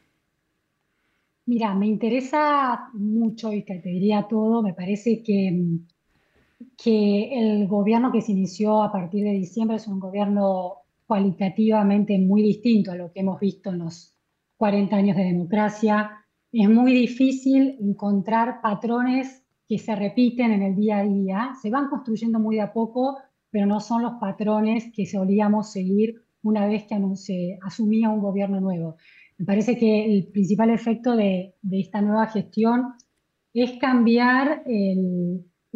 [1.47, 4.63] Mira, me interesa mucho y te diría todo.
[4.63, 5.81] Me parece que,
[6.77, 12.43] que el gobierno que se inició a partir de diciembre es un gobierno cualitativamente muy
[12.43, 14.17] distinto a lo que hemos visto en los
[14.57, 16.11] 40 años de democracia.
[16.53, 21.89] Es muy difícil encontrar patrones que se repiten en el día a día, se van
[21.89, 23.19] construyendo muy de a poco,
[23.51, 28.61] pero no son los patrones que solíamos seguir una vez que se asumía un gobierno
[28.61, 28.97] nuevo.
[29.39, 32.95] Me parece que el principal efecto de, esta nueva gestión
[33.53, 34.63] es cambiar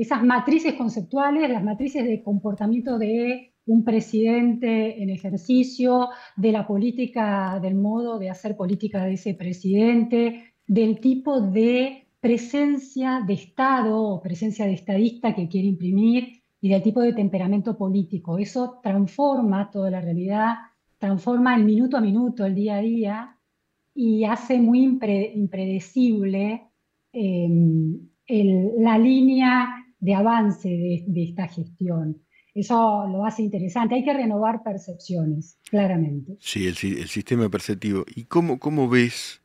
[0.03, 7.59] esas matrices conceptuales, las matrices de comportamiento de un presidente en ejercicio, de la política,
[7.61, 14.23] del modo de hacer política de ese presidente, del tipo de presencia de Estado o
[14.23, 18.39] presencia de estadista que quiere imprimir y del tipo de temperamento político.
[18.39, 20.55] Eso transforma toda la realidad,
[20.99, 23.37] transforma el minuto a minuto, el día a día
[23.95, 26.69] y hace muy impredecible
[27.13, 32.23] em, la línea de avance de, esta gestión.
[32.55, 33.95] Eso lo hace interesante.
[33.95, 36.37] Hay que renovar percepciones, claramente.
[36.41, 38.05] Sí, el, sistema perceptivo.
[38.15, 39.43] ¿Y cómo, cómo ves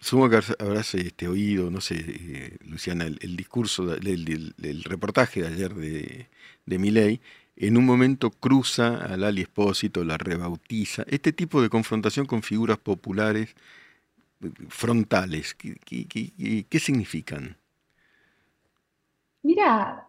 [0.00, 5.74] Supongo que habrás este, oído, no sé, eh, Luciana, el, discurso, del reportaje de ayer
[5.74, 6.28] de,
[6.66, 7.22] de Miley,
[7.56, 11.04] en un momento cruza al Ali Espósito, la rebautiza.
[11.08, 13.54] Este tipo de confrontación con figuras populares
[14.68, 17.56] frontales, ¿qué, qué significan?
[19.44, 20.08] Mira,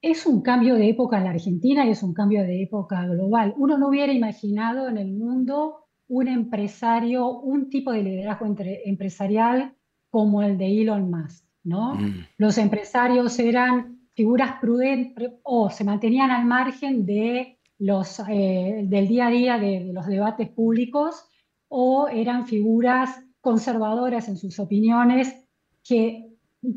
[0.00, 3.52] es un cambio de época en la Argentina y es un cambio de época global.
[3.58, 8.46] Uno no hubiera imaginado en el mundo un empresario, un tipo de liderazgo
[8.84, 9.74] empresarial
[10.08, 11.94] como el de Elon Musk, ¿no?
[11.94, 12.26] Mm.
[12.38, 19.26] Los empresarios eran figuras prudentes o se mantenían al margen de los, eh, del día
[19.26, 21.24] a día de, los debates públicos
[21.68, 25.34] o eran figuras conservadoras en sus opiniones
[25.82, 26.28] que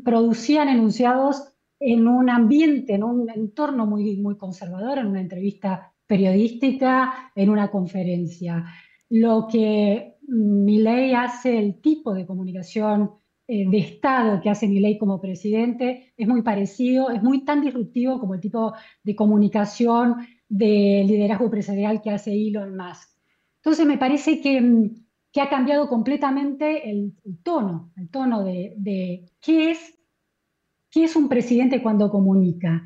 [0.04, 7.32] producían enunciados en un ambiente, en un entorno muy, muy conservador, en una entrevista periodística,
[7.34, 8.64] en una conferencia.
[9.10, 13.10] Lo que ley hace, el tipo de comunicación
[13.46, 18.18] eh, de Estado que hace ley como presidente, es muy parecido, es muy tan disruptivo
[18.18, 23.10] como el tipo de comunicación de liderazgo empresarial que hace Elon Musk.
[23.56, 24.90] Entonces me parece que,
[25.30, 29.98] que ha cambiado completamente el, tono, el tono de, de qué, es,
[30.94, 32.84] qué es un presidente cuando comunica.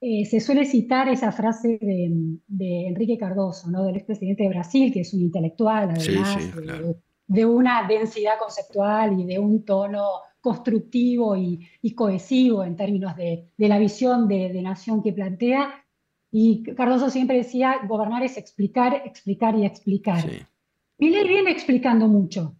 [0.00, 3.84] Eh, se suele citar esa frase de, Enrique Cardoso, ¿no?
[3.84, 6.36] del expresidente de Brasil, que es un intelectual, además,
[7.26, 10.04] de, una densidad conceptual y de un tono
[10.40, 15.86] constructivo y, cohesivo en términos de, la visión de, nación que plantea.
[16.30, 20.22] Y Cardoso siempre decía, gobernar es explicar, explicar y explicar.
[20.98, 22.57] Y le viene explicando mucho.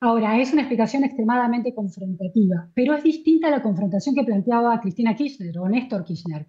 [0.00, 5.16] Ahora, es una explicación extremadamente confrontativa, pero es distinta a la confrontación que planteaba Cristina
[5.16, 6.46] Kirchner o Néstor Kirchner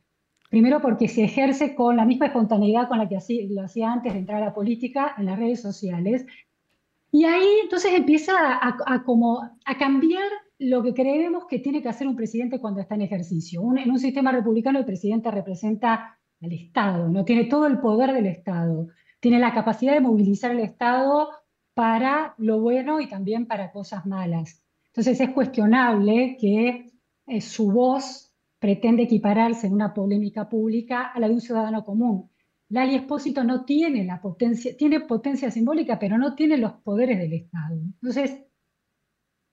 [0.49, 4.19] Primero porque se ejerce con la misma espontaneidad con la que lo hacía antes de
[4.19, 6.25] entrar a la política en las redes sociales.
[7.11, 10.27] Y ahí entonces empieza a, a cambiar
[10.59, 13.61] lo que creemos que tiene que hacer un presidente cuando está en ejercicio.
[13.77, 18.27] en un sistema republicano el presidente representa al Estado, no tiene todo el poder del
[18.27, 18.87] Estado,
[19.19, 21.29] tiene la capacidad de movilizar el Estado
[21.77, 24.63] para lo bueno y también para cosas malas.
[24.87, 26.91] Entonces es cuestionable que
[27.27, 32.31] eh, su voz pretende equipararse en una polémica pública a la de un ciudadano común.
[32.69, 37.33] Lali Espósito no tiene la potencia, tiene potencia simbólica, pero no tiene los poderes del
[37.33, 37.75] Estado.
[37.75, 38.43] Entonces,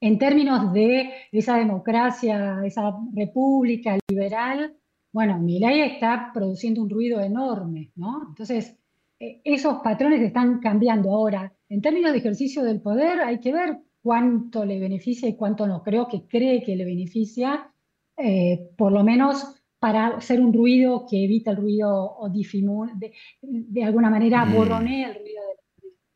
[0.01, 4.75] en términos de esa democracia, esa república liberal,
[5.13, 8.29] bueno, Milay está produciendo un ruido enorme, ¿no?
[8.31, 8.79] Entonces,
[9.21, 11.11] e, esos patrones están cambiando.
[11.11, 15.67] Ahora, en términos de ejercicio del poder, hay que ver cuánto le beneficia y cuánto
[15.67, 17.69] no creo que cree que le beneficia
[18.17, 19.45] eh, por lo menos
[19.81, 24.55] para hacer un ruido que evita el ruido o de, de alguna manera mm.
[24.55, 25.43] borronee el ruido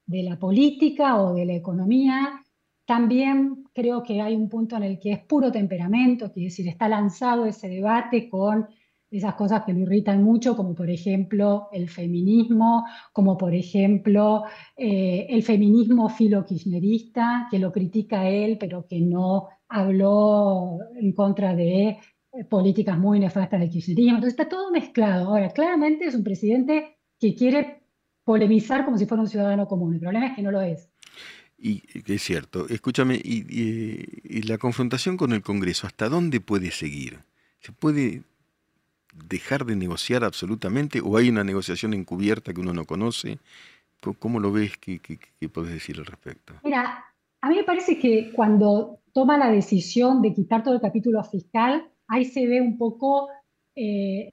[0.06, 2.40] de, la política o de la economía.
[2.86, 6.88] También creo que hay un punto en el que es puro temperamento, es decir, está
[6.88, 8.68] lanzado ese debate con
[9.10, 14.44] esas cosas que lo irritan mucho, como por ejemplo el feminismo, como por ejemplo
[14.76, 21.98] eh, el feminismo filo-kirchnerista, que lo critica él, pero que no habló en contra de
[22.32, 24.16] eh, políticas muy nefastas del kirchnerismo.
[24.16, 25.28] Entonces está todo mezclado.
[25.28, 27.82] Ahora, claramente es un presidente que quiere
[28.24, 29.94] polemizar como si fuera un ciudadano común.
[29.94, 30.90] El problema es que no lo es.
[31.60, 37.18] Y es cierto, escúchame, y, la confrontación con el Congreso, ¿hasta dónde puede seguir?
[37.60, 38.22] ¿Se puede
[39.26, 43.38] dejar de negociar absolutamente o hay una negociación encubierta que uno no conoce?
[44.18, 44.76] ¿Cómo lo ves?
[44.78, 46.54] ¿Qué, qué, podés decir al respecto?
[46.62, 47.04] Mira,
[47.40, 51.88] a mí me parece que cuando toma la decisión de quitar todo el capítulo fiscal,
[52.06, 53.28] ahí se ve un poco
[53.74, 54.30] eh,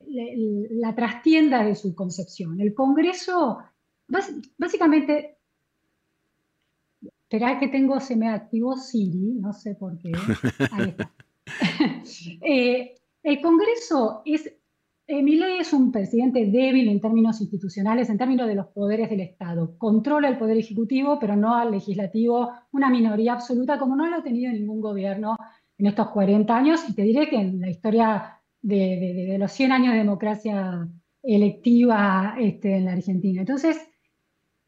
[0.69, 2.59] la, trastienda de su concepción.
[2.61, 3.59] El Congreso,
[4.57, 5.37] básicamente,
[7.01, 10.11] espera que tengo, se me activó Siri, no sé por qué.
[10.71, 11.11] Ahí está.
[12.41, 14.51] Eh, el Congreso es
[15.07, 19.77] Milei es un presidente débil en términos institucionales, en términos de los poderes del Estado.
[19.77, 24.23] Controla el poder ejecutivo, pero no al legislativo, una minoría absoluta, como no lo ha
[24.23, 25.35] tenido ningún gobierno
[25.77, 26.89] en estos 40 años.
[26.89, 30.87] Y te diré que en la historia de, los 100 años de democracia
[31.21, 33.41] electiva este, en la Argentina.
[33.41, 33.77] Entonces,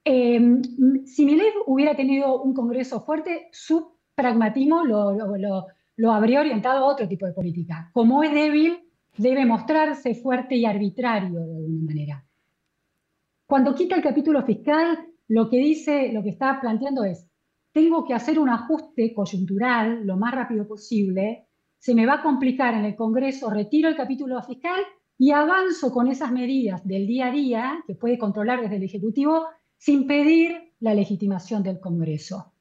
[0.04, 0.62] em,
[1.06, 5.16] si Milei hubiera tenido un Congreso fuerte, su pragmatismo lo,
[5.96, 7.90] lo habría orientado a otro tipo de política.
[7.92, 8.87] Como es débil,
[9.18, 12.26] debe mostrarse fuerte y arbitrario de alguna manera.
[13.46, 17.28] Cuando quita el capítulo fiscal, lo que dice, lo que está planteando es,
[17.72, 22.74] tengo que hacer un ajuste coyuntural lo más rápido posible, se me va a complicar
[22.74, 24.82] en el Congreso, retiro el capítulo fiscal
[25.18, 29.46] y avanzo con esas medidas del día a día que puede controlar desde el Ejecutivo
[29.78, 32.54] sin pedir la legitimación del Congreso.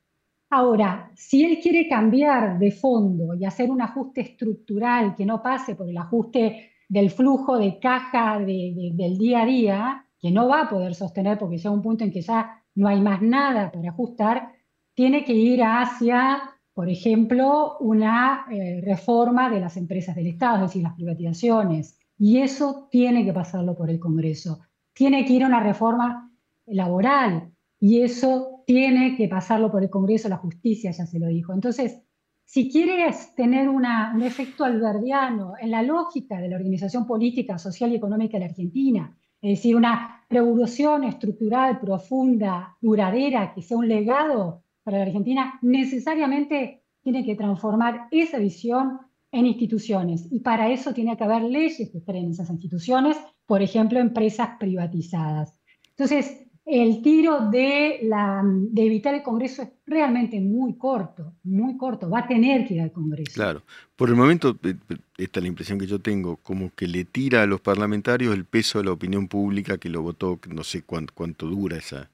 [0.51, 5.75] Ahora, si él quiere cambiar de fondo y hacer un ajuste estructural que no pase
[5.75, 10.69] por el ajuste del flujo de caja del día a día, que no va a
[10.69, 14.53] poder sostener porque llega un punto en que ya no hay más nada para ajustar,
[14.95, 20.71] tiene que ir hacia, por ejemplo, una eh, reforma de las empresas del Estado, es
[20.71, 21.99] decir, las privatizaciones.
[22.19, 24.61] Y eso tiene que pasarlo por el Congreso.
[24.95, 26.31] Tiene que ir a una reforma
[26.67, 27.53] laboral.
[27.79, 31.55] Y eso tiene que pasarlo por el Congreso, la justicia ya se lo dijo.
[31.55, 32.03] Entonces,
[32.45, 33.85] si quieres tener un
[34.23, 39.17] efecto alberdiano en la lógica de la organización política, social y económica de la Argentina,
[39.41, 46.83] es decir, una revolución estructural, profunda, duradera, que sea un legado para la Argentina, necesariamente
[47.03, 48.99] tiene que transformar esa visión
[49.31, 50.27] en instituciones.
[50.31, 55.61] Y para eso tiene que haber leyes que creen esas instituciones, por ejemplo, empresas privatizadas.
[55.91, 62.11] Entonces, el tiro de, la, de evitar el Congreso es realmente muy corto, muy corto.
[62.11, 63.33] Va a tener que ir al Congreso.
[63.35, 63.63] Claro.
[63.95, 64.75] Por el momento, eh,
[65.17, 68.45] esta es la impresión que yo tengo, como que le tira a los parlamentarios el
[68.45, 72.11] peso de la opinión pública que lo votó, no sé cuánto, cuánto dura esa,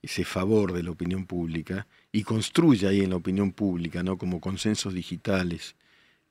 [0.00, 4.16] ese favor de la opinión pública, y construye ahí en la opinión pública, ¿no?
[4.16, 5.74] Como consensos digitales.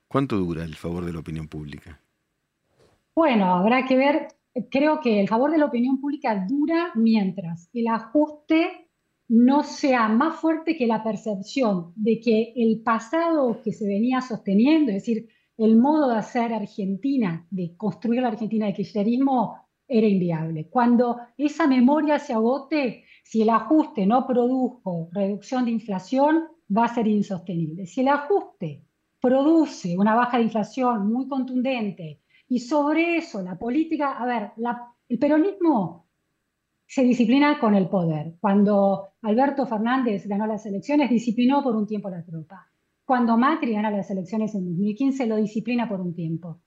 [0.08, 2.00] ¿Cuánto dura el favor de la opinión pública?
[3.14, 4.28] Bueno, habrá que ver
[4.70, 8.88] creo que el favor de la opinión pública dura mientras el ajuste
[9.28, 14.90] no sea más fuerte que la percepción de que el pasado que se venía sosteniendo,
[14.90, 20.68] es decir, el modo de hacer Argentina, de construir la Argentina de kirchnerismo, era inviable.
[20.68, 26.44] Cuando esa memoria se agote, si el ajuste no produjo reducción de inflación,
[26.74, 27.86] va a ser insostenible.
[27.86, 28.84] Si el ajuste
[29.20, 34.52] produce una baja de inflación muy contundente, y sobre eso, la política, a ver,
[35.08, 36.06] el peronismo
[36.86, 38.36] se disciplina con el poder.
[38.40, 42.66] Cuando Alberto Fernández ganó las elecciones, disciplinó por un tiempo la tropa.
[43.04, 46.62] Cuando Macri gana las elecciones en 2015, lo disciplina por un tiempo.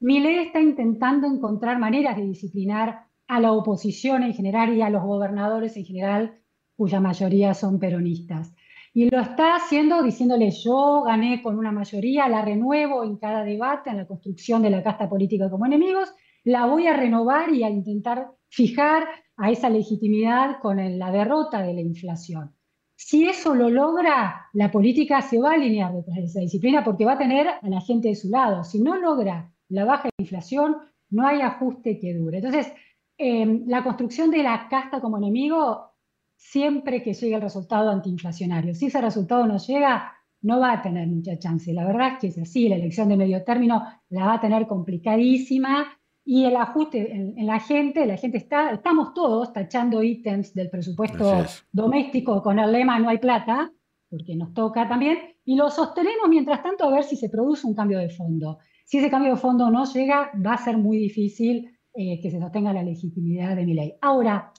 [0.00, 5.02] Milei está intentando encontrar maneras de disciplinar a la oposición en general y a los
[5.02, 6.40] gobernadores en general,
[6.76, 8.54] cuya mayoría son peronistas.
[8.96, 13.90] Y lo está haciendo diciéndole yo gané con una mayoría, la renuevo en cada debate,
[13.90, 17.70] en la construcción de la casta política como enemigos, la voy a renovar y a
[17.70, 19.04] intentar fijar
[19.36, 22.54] a esa legitimidad con la derrota de la inflación.
[22.94, 27.04] Si eso lo logra, la política se va a alinear detrás de esa disciplina porque
[27.04, 28.62] va a tener a la gente de su lado.
[28.62, 30.76] Si no logra la baja inflación,
[31.10, 32.38] no hay ajuste que dure.
[32.38, 32.72] Entonces,
[33.18, 35.93] eh, la construcción de la casta como enemigo
[36.36, 38.74] siempre que llegue el resultado antiinflacionario.
[38.74, 41.72] Si ese resultado no llega, no va a tener mucha chance.
[41.72, 44.66] La verdad es que es así, la elección de medio término la va a tener
[44.66, 45.86] complicadísima
[46.24, 51.44] y el ajuste en, la gente, la gente está, estamos todos tachando ítems del presupuesto
[51.70, 53.70] doméstico con el lema no hay plata,
[54.08, 57.74] porque nos toca también, y lo sostenemos mientras tanto a ver si se produce un
[57.74, 58.58] cambio de fondo.
[58.84, 62.40] Si ese cambio de fondo no llega, va a ser muy difícil eh, que se
[62.40, 63.94] sostenga la legitimidad de mi ley.
[64.00, 64.52] Ahora,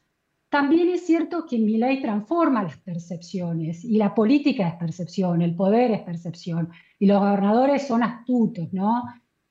[0.50, 5.56] también es cierto que mi ley transforma las percepciones y la política es percepción, el
[5.56, 6.70] poder es percepción
[7.00, 9.04] y los gobernadores son astutos, ¿no?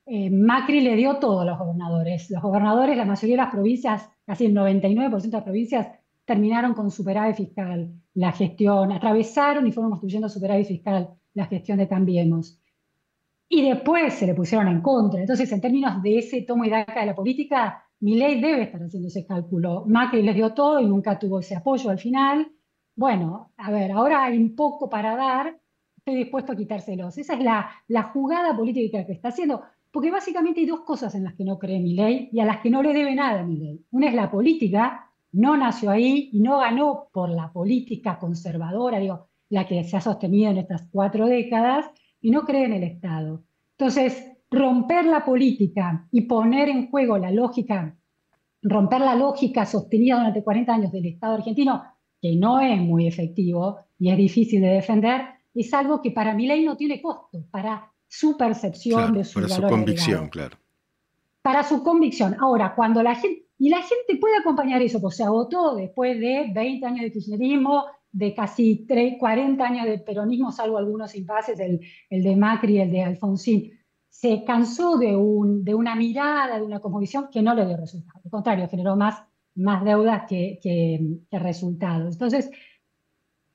[0.07, 2.30] Eh, Macri le dio todo a los gobernadores.
[2.30, 5.88] Los gobernadores, la mayoría de las provincias casi el 99% de las provincias
[6.24, 11.88] terminaron con superávit fiscal la gestión, atravesaron y fueron construyendo superávit fiscal la gestión de
[11.88, 12.61] Cambiemos.
[13.49, 15.20] Y después se le pusieron en contra.
[15.20, 18.83] Entonces, en términos de ese tomo y daca de la política, mi ley debe estar
[18.83, 19.85] haciendo ese cálculo.
[19.87, 22.53] Macri les dio todo y nunca tuvo ese apoyo al final.
[22.95, 25.59] Bueno, a ver, ahora hay un poco para dar,
[25.97, 27.17] estoy dispuesto a quitárselos.
[27.17, 31.33] Esa es la, jugada política que está haciendo, porque básicamente hay dos cosas en las
[31.33, 33.87] que no cree mi ley y a las que no le debe nada mi ley.
[33.91, 39.29] Una es la política, no nació ahí y no ganó por la política conservadora, digo,
[39.49, 41.87] la que se ha sostenido en estas cuatro décadas,
[42.21, 43.45] y no cree en el Estado.
[43.79, 47.97] Entonces, romper la política y poner en juego la lógica,
[48.63, 51.83] romper la lógica sostenida durante 40 años del Estado argentino,
[52.21, 55.23] que no es muy efectivo y es difícil de defender,
[55.55, 59.55] es algo que para mi ley no tiene costo, para su percepción de su Para
[59.55, 60.57] su convicción, claro.
[61.43, 62.37] Para su convicción.
[62.41, 66.51] Ahora, cuando la gente, y la gente puede acompañar eso, pues se agotó después de
[66.55, 71.81] 20 años de kirchnerismo, de casi 3, 40 años de peronismo, salvo algunos impases, el,
[72.09, 73.73] el de Macri y el de Alfonsín.
[74.15, 78.21] Se cansó de, un, de una mirada, de una composición que no le dio resultado.
[78.25, 79.25] Al contrario, generó más,
[79.57, 82.15] más deudas que, que, resultados.
[82.15, 82.49] Entonces,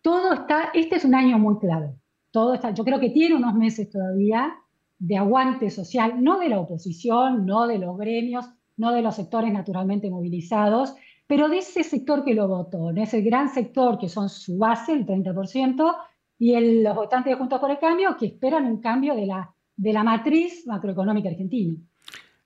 [0.01, 1.95] todo está, este es un año muy clave.
[2.29, 4.53] Todo está, yo creo que tiene unos meses todavía
[4.99, 8.45] de aguante social, no de la oposición, no de los gremios,
[8.75, 10.93] no de los sectores naturalmente movilizados,
[11.25, 14.91] pero de ese sector que lo votó, de ese gran sector que son su base,
[14.91, 15.95] el 30%,
[16.37, 19.93] y los votantes de Juntos por el Cambio que esperan un cambio de la, de
[19.93, 21.75] la matriz macroeconómica argentina.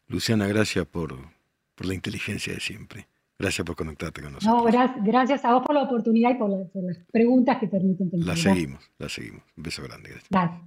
[0.07, 1.17] Luciana, gracias por,
[1.73, 3.07] por la inteligencia de siempre.
[3.39, 4.55] Gracias por conectarte con nosotros.
[4.55, 7.67] No, gracias, gracias a vos por la oportunidad y por, la, por las preguntas que
[7.67, 8.25] permiten tener.
[8.25, 9.41] La seguimos, la seguimos.
[9.57, 10.09] Un beso grande.
[10.11, 10.29] Gracias.
[10.29, 10.61] Gracias.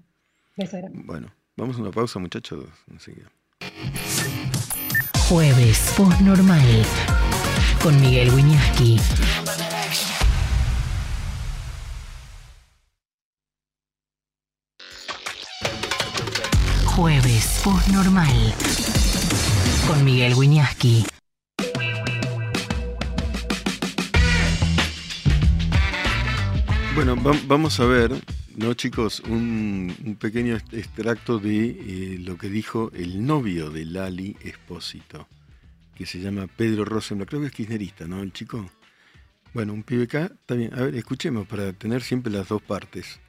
[0.57, 1.03] Beso grande.
[1.05, 2.65] Bueno, vamos a una pausa, muchachos.
[2.91, 3.31] Enseguida.
[5.29, 6.83] Jueves Postnormal
[7.81, 8.99] con Miguel Wiñaski.
[16.97, 18.55] Jueves Postnormal
[19.87, 21.05] con Miguel Wiñaski.
[26.95, 28.13] Bueno, va vamos a ver,
[28.57, 29.21] ¿no, chicos?
[29.21, 35.29] Un, un pequeño extracto de eh, lo que dijo el novio de Lali Espósito
[35.95, 38.23] que se llama Pedro Rosenblatt, creo que es kirchnerista, ¿no?
[38.23, 38.71] El chico.
[39.53, 40.73] Bueno, un pibe acá, está bien.
[40.73, 43.21] A ver, escuchemos para tener siempre las dos partes.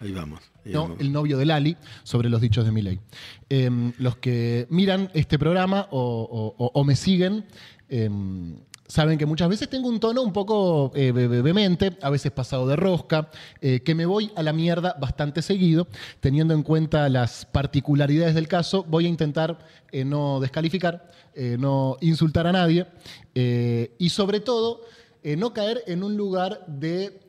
[0.00, 0.40] Ahí vamos.
[0.64, 1.00] Ahí no, vamos.
[1.00, 3.00] el novio de Lali, sobre los dichos de Milei.
[3.48, 7.46] Eh, los que miran este programa o, o, o me siguen,
[7.88, 8.10] eh,
[8.86, 12.76] saben que muchas veces tengo un tono un poco eh, vehemente, a veces pasado de
[12.76, 13.30] rosca,
[13.60, 15.88] eh, que me voy a la mierda bastante seguido.
[16.20, 19.58] Teniendo en cuenta las particularidades del caso, voy a intentar
[19.90, 22.86] eh, no descalificar, eh, no insultar a nadie
[23.98, 24.82] y sobre todo
[25.24, 27.20] no caer en un lugar de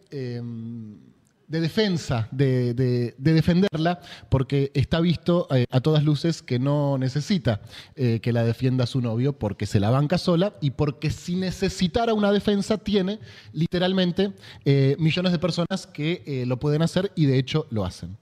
[1.47, 6.97] de defensa, de, de, de, defenderla, porque está visto eh, a todas luces que no
[6.97, 7.61] necesita
[7.95, 12.13] eh, que la defienda su novio porque se la banca sola y porque si necesitara
[12.13, 13.19] una defensa tiene
[13.53, 14.33] literalmente
[14.65, 18.17] eh, millones de personas que lo pueden hacer y de hecho lo hacen.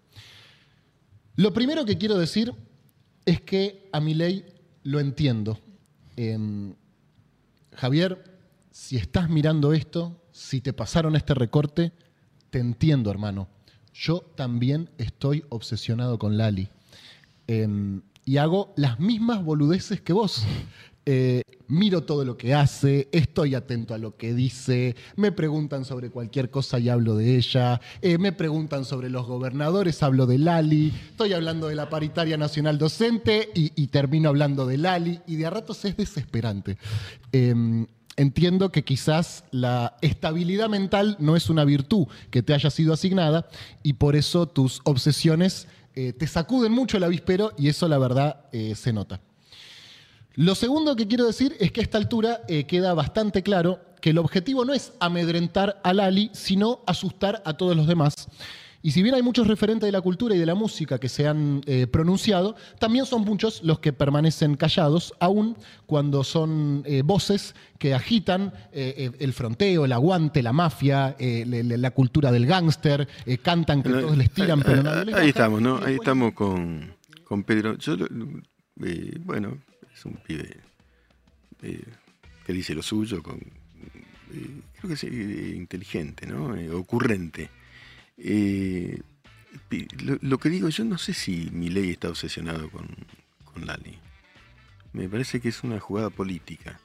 [1.35, 2.53] Lo primero que quiero decir
[3.25, 4.45] es que a mi ley
[4.83, 5.59] lo entiendo.
[6.15, 6.75] Em,
[7.75, 8.23] Javier,
[8.71, 11.93] si estás mirando esto, si te pasaron este recorte,
[12.53, 13.47] te entiendo, hermano.
[13.95, 16.69] Yo también estoy obsesionado con Lali.
[17.47, 17.67] Eh,
[18.25, 20.45] y hago las mismas boludeces que vos.
[21.07, 26.11] Eh, miro todo lo que hace, estoy atento a lo que dice, me preguntan sobre
[26.11, 30.93] cualquier cosa y hablo de ella, eh, me preguntan sobre los gobernadores, hablo de Lali,
[31.09, 35.49] estoy hablando de la paritaria nacional docente y, termino hablando de Lali y de a
[35.49, 36.77] ratos es desesperante.
[37.33, 37.85] Eh,
[38.15, 43.47] entiendo que quizás la estabilidad mental no es una virtud que te haya sido asignada
[43.81, 48.45] y por eso tus obsesiones eh, te sacuden mucho el avispero y eso la verdad
[48.51, 49.21] eh, se nota.
[50.35, 54.09] Lo segundo que quiero decir es que a esta altura eh, queda bastante claro que
[54.09, 58.27] el objetivo no es amedrentar a Lali, sino asustar a todos los demás.
[58.85, 61.25] Y si bien hay muchos referentes de la cultura y de la música que se
[61.25, 65.55] han eh, pronunciado, también son muchos los que permanecen callados, aun
[65.85, 72.29] cuando son eh, voces que agitan eh, el fronteo, el aguante, la mafia, la cultura
[72.29, 73.07] del gángster,
[73.41, 75.77] cantan que todos les tiran, pero nadie les Ahí estamos, ¿no?
[75.77, 77.77] Ahí estamos con, con Pedro.
[77.77, 77.95] Yo,
[79.21, 79.59] bueno,
[79.93, 80.57] es un pibe
[81.61, 86.53] que dice lo suyo, con, creo que es inteligente, ¿no?
[86.77, 87.49] Ocurrente.
[88.17, 89.01] Eh,
[90.21, 92.87] lo, que digo, yo no sé si mi ley está obsesionado con,
[93.43, 93.97] con Lali.
[94.93, 96.79] Me parece que es una jugada política.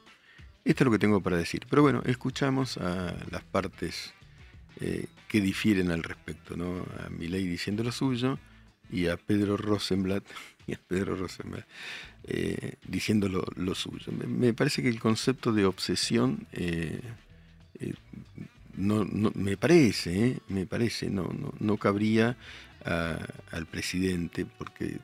[0.64, 1.66] Esto es lo que tengo para decir.
[1.68, 4.14] Pero bueno, escuchamos a las partes
[4.81, 6.87] eh, que difieren al respecto, ¿no?
[7.05, 8.39] A Milei diciendo lo suyo
[8.91, 10.24] y a Pedro Rosenblatt,
[10.66, 11.66] y a Pedro Rosenblatt
[12.24, 14.12] eh, diciendo lo, suyo.
[14.12, 16.47] Me, parece que el concepto de obsesión
[18.79, 22.37] no, me parece, me parece, no, no, no cabría
[22.85, 24.99] al presidente, porque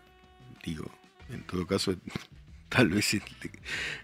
[0.65, 0.91] digo,
[1.29, 1.95] en todo caso,
[2.69, 3.51] tal vez este,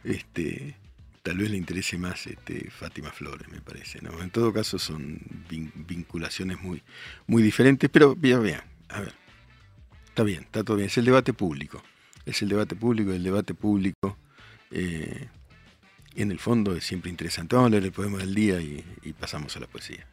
[0.04, 0.76] este
[1.22, 4.00] tal vez le interese más este, Fátima Flores, me parece.
[4.00, 4.22] ¿no?
[4.22, 6.82] En todo caso son vinculaciones muy,
[7.26, 9.14] muy diferentes, pero vean, vean, a ver,
[10.08, 11.82] está bien, está todo bien, es el debate público,
[12.24, 14.16] es el debate público, el debate público
[14.70, 15.28] eh,
[16.14, 17.56] en el fondo es siempre interesante.
[17.56, 20.06] Vamos a leer el poema del día y, y pasamos a la poesía.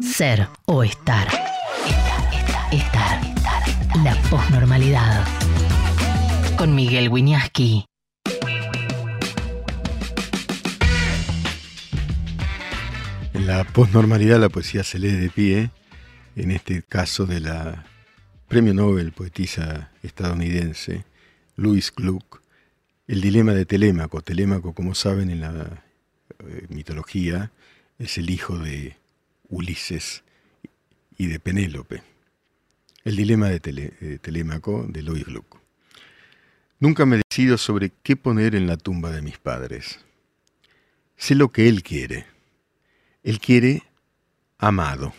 [0.00, 1.26] Ser o estar.
[1.86, 3.96] Estar, estar, estar.
[4.04, 5.26] La posnormalidad
[6.56, 7.86] con Miguel Wiñaski.
[13.34, 15.70] En la posnormalidad la poesía se lee de pie,
[16.36, 17.84] en este caso de la
[18.48, 21.04] premio Nobel poetisa estadounidense
[21.56, 22.40] Louis Gluck,
[23.06, 24.22] El dilema de Telémaco.
[24.22, 25.84] Telémaco, como saben en la
[26.38, 27.52] eh, mitología,
[27.98, 28.96] es el hijo de
[29.50, 30.24] Ulises
[31.18, 32.02] y de Penélope.
[33.04, 35.58] El dilema de, de Telémaco de Louis Gluck.
[36.80, 40.00] Nunca me decido sobre qué poner en la tumba de mis padres.
[41.18, 42.24] Sé lo que Él quiere.
[43.22, 43.82] Él quiere
[44.56, 45.12] amado.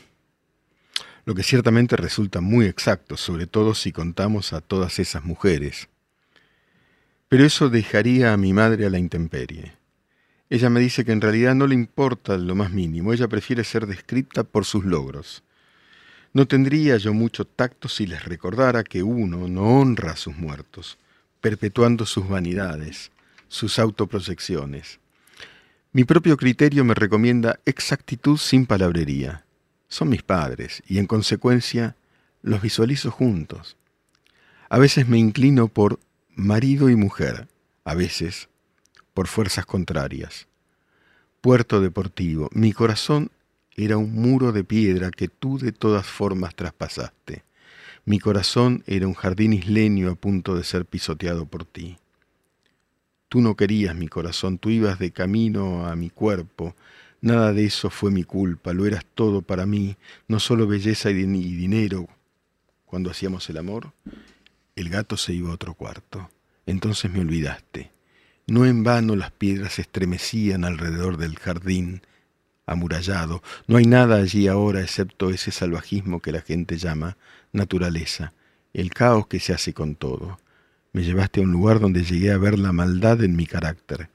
[1.26, 5.88] Lo que ciertamente resulta muy exacto, sobre todo si contamos a todas esas mujeres.
[7.28, 9.74] Pero eso dejaría a mi madre a la intemperie.
[10.50, 13.88] Ella me dice que en realidad no le importa lo más mínimo, ella prefiere ser
[13.88, 15.44] descripta por sus logros.
[16.34, 20.98] No tendría yo mucho tacto si les recordara que uno no honra a sus muertos,
[21.42, 23.12] perpetuando sus vanidades,
[23.48, 25.00] sus autoproyecciones.
[25.94, 29.46] Mi propio criterio me recomienda exactitud sin palabrería.
[29.88, 31.96] Son mis padres y en consecuencia
[32.42, 33.78] los visualizo juntos.
[34.70, 36.00] A veces me inclino por
[36.36, 37.48] marido y mujer,
[37.86, 38.50] a veces
[39.14, 40.48] por fuerzas contrarias.
[41.40, 43.32] Puerto Deportivo, mi corazón
[43.76, 47.44] era un muro de piedra que tú de todas formas traspasaste.
[48.04, 51.98] Mi corazón era un jardín isleño a punto de ser pisoteado por ti.
[53.30, 56.76] Tú no querías mi corazón, tú ibas de camino a mi cuerpo.
[57.22, 59.96] Nada de eso fue mi culpa, lo eras todo para mí,
[60.28, 62.08] no solo belleza y, dinero.
[62.86, 63.94] Cuando hacíamos el amor,
[64.76, 66.30] el gato se iba a otro cuarto.
[66.66, 67.92] Entonces me olvidaste.
[68.48, 72.02] No en vano las piedras estremecían alrededor del jardín
[72.66, 73.42] amurallado.
[73.68, 77.18] No hay nada allí ahora excepto ese salvajismo que la gente llama
[77.52, 78.34] naturaleza,
[78.74, 80.40] el caos que se hace con todo.
[80.92, 84.10] Me llevaste a un lugar donde llegué a ver la maldad en mi carácter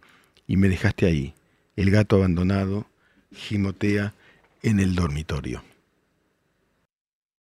[0.47, 1.35] y me dejaste ahí.
[1.77, 2.87] El gato abandonado
[3.33, 4.15] gimotea
[4.63, 5.63] en el dormitorio.